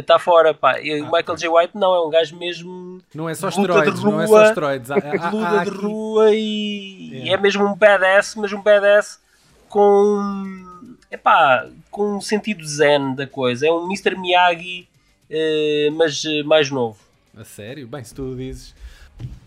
está 0.00 0.18
fora. 0.18 0.54
Pá. 0.54 0.80
E 0.80 1.00
o 1.02 1.04
Michael 1.06 1.36
J. 1.36 1.48
White 1.48 1.76
não, 1.76 1.94
é 1.94 2.06
um 2.06 2.10
gajo 2.10 2.36
mesmo 2.36 3.00
Não 3.14 3.28
é 3.28 3.34
só 3.34 3.48
de 3.48 3.56
esteroides, 3.60 4.02
não 4.02 4.20
é 4.20 4.26
só 4.26 4.44
esteroides. 4.46 4.90
Há- 4.90 4.94
há- 4.96 5.26
há 5.26 5.30
luta 5.30 5.50
de 5.64 5.68
aqui- 5.70 5.84
rua 5.84 6.30
e, 6.34 7.10
É. 7.12 7.16
e 7.26 7.28
é 7.30 7.36
mesmo 7.36 7.64
um 7.66 7.74
badass, 7.74 8.34
mas 8.36 8.52
um 8.52 8.62
badass 8.62 9.20
com 9.68 10.96
epá, 11.10 11.66
com 11.90 12.16
um 12.16 12.20
sentido 12.20 12.64
zen 12.66 13.14
da 13.14 13.26
coisa. 13.26 13.66
É 13.66 13.70
um 13.72 13.86
Mr. 13.86 14.16
Miyagi, 14.16 14.88
eh, 15.30 15.88
mas 15.92 16.22
eh, 16.24 16.42
mais 16.42 16.70
novo. 16.70 16.98
A 17.36 17.44
sério? 17.44 17.86
Bem, 17.88 18.02
se 18.04 18.14
tu 18.14 18.34
dizes. 18.36 18.74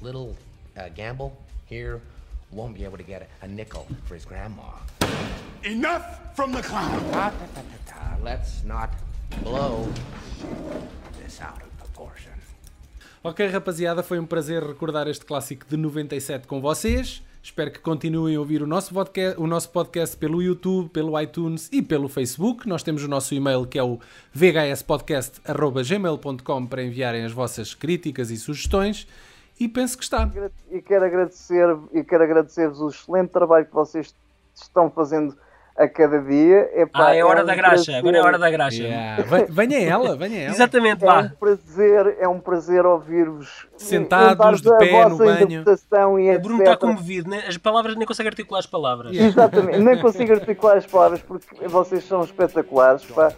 Little 0.01 0.36
uh, 0.77 0.89
Gamble 0.95 1.31
here 1.69 1.99
won't 2.51 2.73
be 2.77 2.86
able 2.86 2.97
to 2.97 3.03
get 3.03 3.27
a 3.41 3.47
nickel 3.47 3.86
for 4.05 4.15
his 4.15 4.25
grandma. 4.25 4.63
Enough 5.63 6.03
from 6.36 6.51
the 6.53 6.62
clown. 6.62 6.99
Ta, 7.12 7.31
ta, 7.31 7.62
ta. 7.88 8.17
Let's 8.23 8.63
not 8.63 8.89
blow 9.43 9.88
this 11.21 11.41
out 11.41 11.62
of 11.63 11.69
proportion. 11.78 12.32
Ok, 13.24 13.48
rapaziada, 13.48 14.04
foi 14.04 14.19
um 14.19 14.26
prazer 14.26 14.62
recordar 14.63 15.08
este 15.08 15.26
clássico 15.26 15.65
de 15.67 15.78
97 15.78 16.48
com 16.48 16.60
vocês. 16.62 17.24
Espero 17.41 17.71
que 17.71 17.80
continuem 17.80 18.36
a 18.36 18.39
ouvir 18.39 18.62
o 18.63 18.67
nosso 18.67 18.93
podcast, 18.93 19.39
o 19.39 19.45
nosso 19.45 19.69
podcast 19.69 20.17
pelo 20.17 20.41
YouTube, 20.41 20.89
pelo 20.89 21.21
iTunes 21.21 21.69
e 21.71 21.80
pelo 21.82 22.10
Facebook. 22.10 22.67
Nós 22.67 22.82
temos 22.82 23.04
o 23.04 23.08
nosso 23.08 23.36
e-mail 23.36 23.67
que 23.67 23.78
é 23.78 23.84
o 23.84 24.00
vhspodcast.gmail.com 24.34 26.65
para 26.65 26.84
enviarem 26.84 27.24
as 27.24 27.32
vossas 27.32 27.76
críticas 27.76 28.32
e 28.32 28.38
sugestões. 28.38 29.08
E 29.60 29.67
penso 29.67 29.95
que 29.98 30.04
está. 30.04 30.28
E 30.71 30.82
quero 30.82 31.06
agradecer 31.06 31.67
e 31.93 32.04
quero 32.04 32.24
agradecer-vos 32.24 32.82
o 32.82 32.89
excelente 32.89 33.30
trabalho 33.30 33.67
que 33.67 33.74
vocês 33.74 34.15
estão 34.56 34.89
fazendo 34.89 35.38
a 35.78 35.88
cada 35.90 36.20
dia. 36.22 36.70
Epá, 36.74 37.08
Ah, 37.08 37.16
é 37.16 37.24
hora 37.24 37.44
um 37.44 37.46
da 37.46 37.54
graxa. 37.56 37.74
prazer- 37.76 37.96
Agora 37.96 38.18
é 38.18 38.22
hora 38.22 38.38
da 38.40 38.50
graxa. 38.50 38.82
Yeah. 38.84 39.24
Ve- 39.24 39.46
Venha 39.50 39.80
ela, 39.90 40.16
venha 40.16 40.42
ela. 40.44 40.52
Exatamente, 40.54 41.04
É 41.06 41.12
um 41.12 41.30
prazer, 41.30 42.18
é 42.20 42.28
um 42.28 42.40
prazer 42.40 42.86
ouvir-vos 42.86 43.68
Sentados, 43.78 44.62
dar 44.62 44.78
de 44.78 44.78
pé, 44.78 45.08
no 45.10 45.18
banho. 45.18 45.64
e 46.20 46.36
O. 46.36 46.40
Bruno 46.40 46.60
está 46.64 46.78
comovido, 46.78 47.30
né? 47.30 47.44
as 47.48 47.58
palavras 47.58 47.96
nem 47.96 48.06
consegue 48.08 48.30
articular 48.30 48.60
as 48.60 48.66
palavras. 48.68 49.16
Exatamente, 49.16 49.80
nem 49.80 50.00
consigo 50.00 50.32
articular 50.34 50.78
as 50.78 50.86
palavras 50.86 51.22
porque 51.22 51.68
vocês 51.68 52.04
são 52.06 52.24
espetaculares. 52.24 53.04
Pá. 53.06 53.32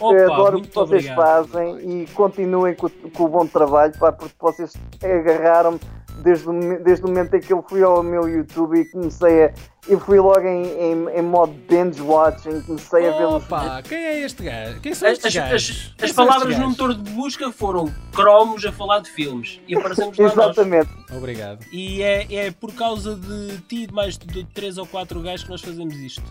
Opa, 0.00 0.16
Eu 0.16 0.32
adoro 0.32 0.58
o 0.58 0.62
que 0.62 0.74
vocês 0.74 1.04
obrigado. 1.04 1.16
fazem 1.16 2.02
e 2.02 2.06
continuem 2.14 2.74
com, 2.74 2.88
com 2.88 3.24
o 3.24 3.28
bom 3.28 3.46
trabalho, 3.46 3.92
pá, 3.98 4.10
porque 4.10 4.34
vocês 4.40 4.72
agarraram-me 5.02 5.78
desde, 6.22 6.48
o 6.48 6.82
desde 6.84 7.04
o 7.04 7.08
momento 7.08 7.34
em 7.34 7.40
que 7.40 7.52
eu 7.52 7.64
fui 7.68 7.82
ao 7.82 8.02
meu 8.02 8.28
YouTube 8.28 8.78
e 8.80 8.84
comecei 8.90 9.44
a. 9.46 9.52
Eu 9.86 10.00
fui 10.00 10.18
logo 10.18 10.40
em, 10.40 10.64
em, 10.64 11.08
em 11.18 11.22
modo 11.22 11.52
binge 11.68 12.00
watching, 12.00 12.62
comecei 12.62 13.06
a 13.06 13.18
vê-los. 13.18 13.44
Opa, 13.44 13.82
quem 13.82 13.98
é 13.98 14.20
este 14.24 14.42
gajo? 14.42 14.80
Quem 14.80 14.94
são 14.94 15.08
As, 15.08 15.18
estes 15.18 15.26
as- 15.26 15.34
gajos? 15.50 15.94
as- 15.98 16.04
as 16.10 16.12
palavras 16.16 16.58
no 16.58 16.70
motor 16.70 16.94
de 16.94 17.10
busca 17.10 17.52
foram 17.52 17.92
cromos 18.14 18.64
a 18.64 18.72
falar 18.72 19.00
de 19.00 19.10
filmes 19.10 19.60
e 19.68 19.76
aparecemos 19.76 20.16
lá 20.16 20.24
nós. 20.24 20.32
Exatamente. 20.32 20.88
Obrigado. 21.14 21.66
E 21.70 22.02
é, 22.02 22.34
é 22.46 22.50
por 22.50 22.72
causa 22.72 23.14
de 23.14 23.58
ti 23.68 23.82
e 23.82 23.86
de 23.86 23.92
mais 23.92 24.16
de 24.16 24.44
3 24.54 24.78
ou 24.78 24.86
4 24.86 25.20
gajos 25.20 25.44
que 25.44 25.50
nós 25.50 25.60
fazemos 25.60 25.94
isto. 25.96 26.22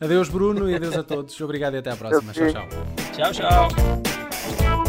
Adeus, 0.00 0.28
Bruno, 0.28 0.68
e 0.68 0.74
adeus 0.74 0.96
a 0.96 1.02
todos. 1.04 1.40
Obrigado 1.40 1.74
e 1.74 1.78
até 1.78 1.90
à 1.92 1.96
próxima. 1.96 2.32
Tchau, 2.32 2.50
tchau. 2.50 2.68
Tchau, 3.12 3.32
tchau. 3.32 4.79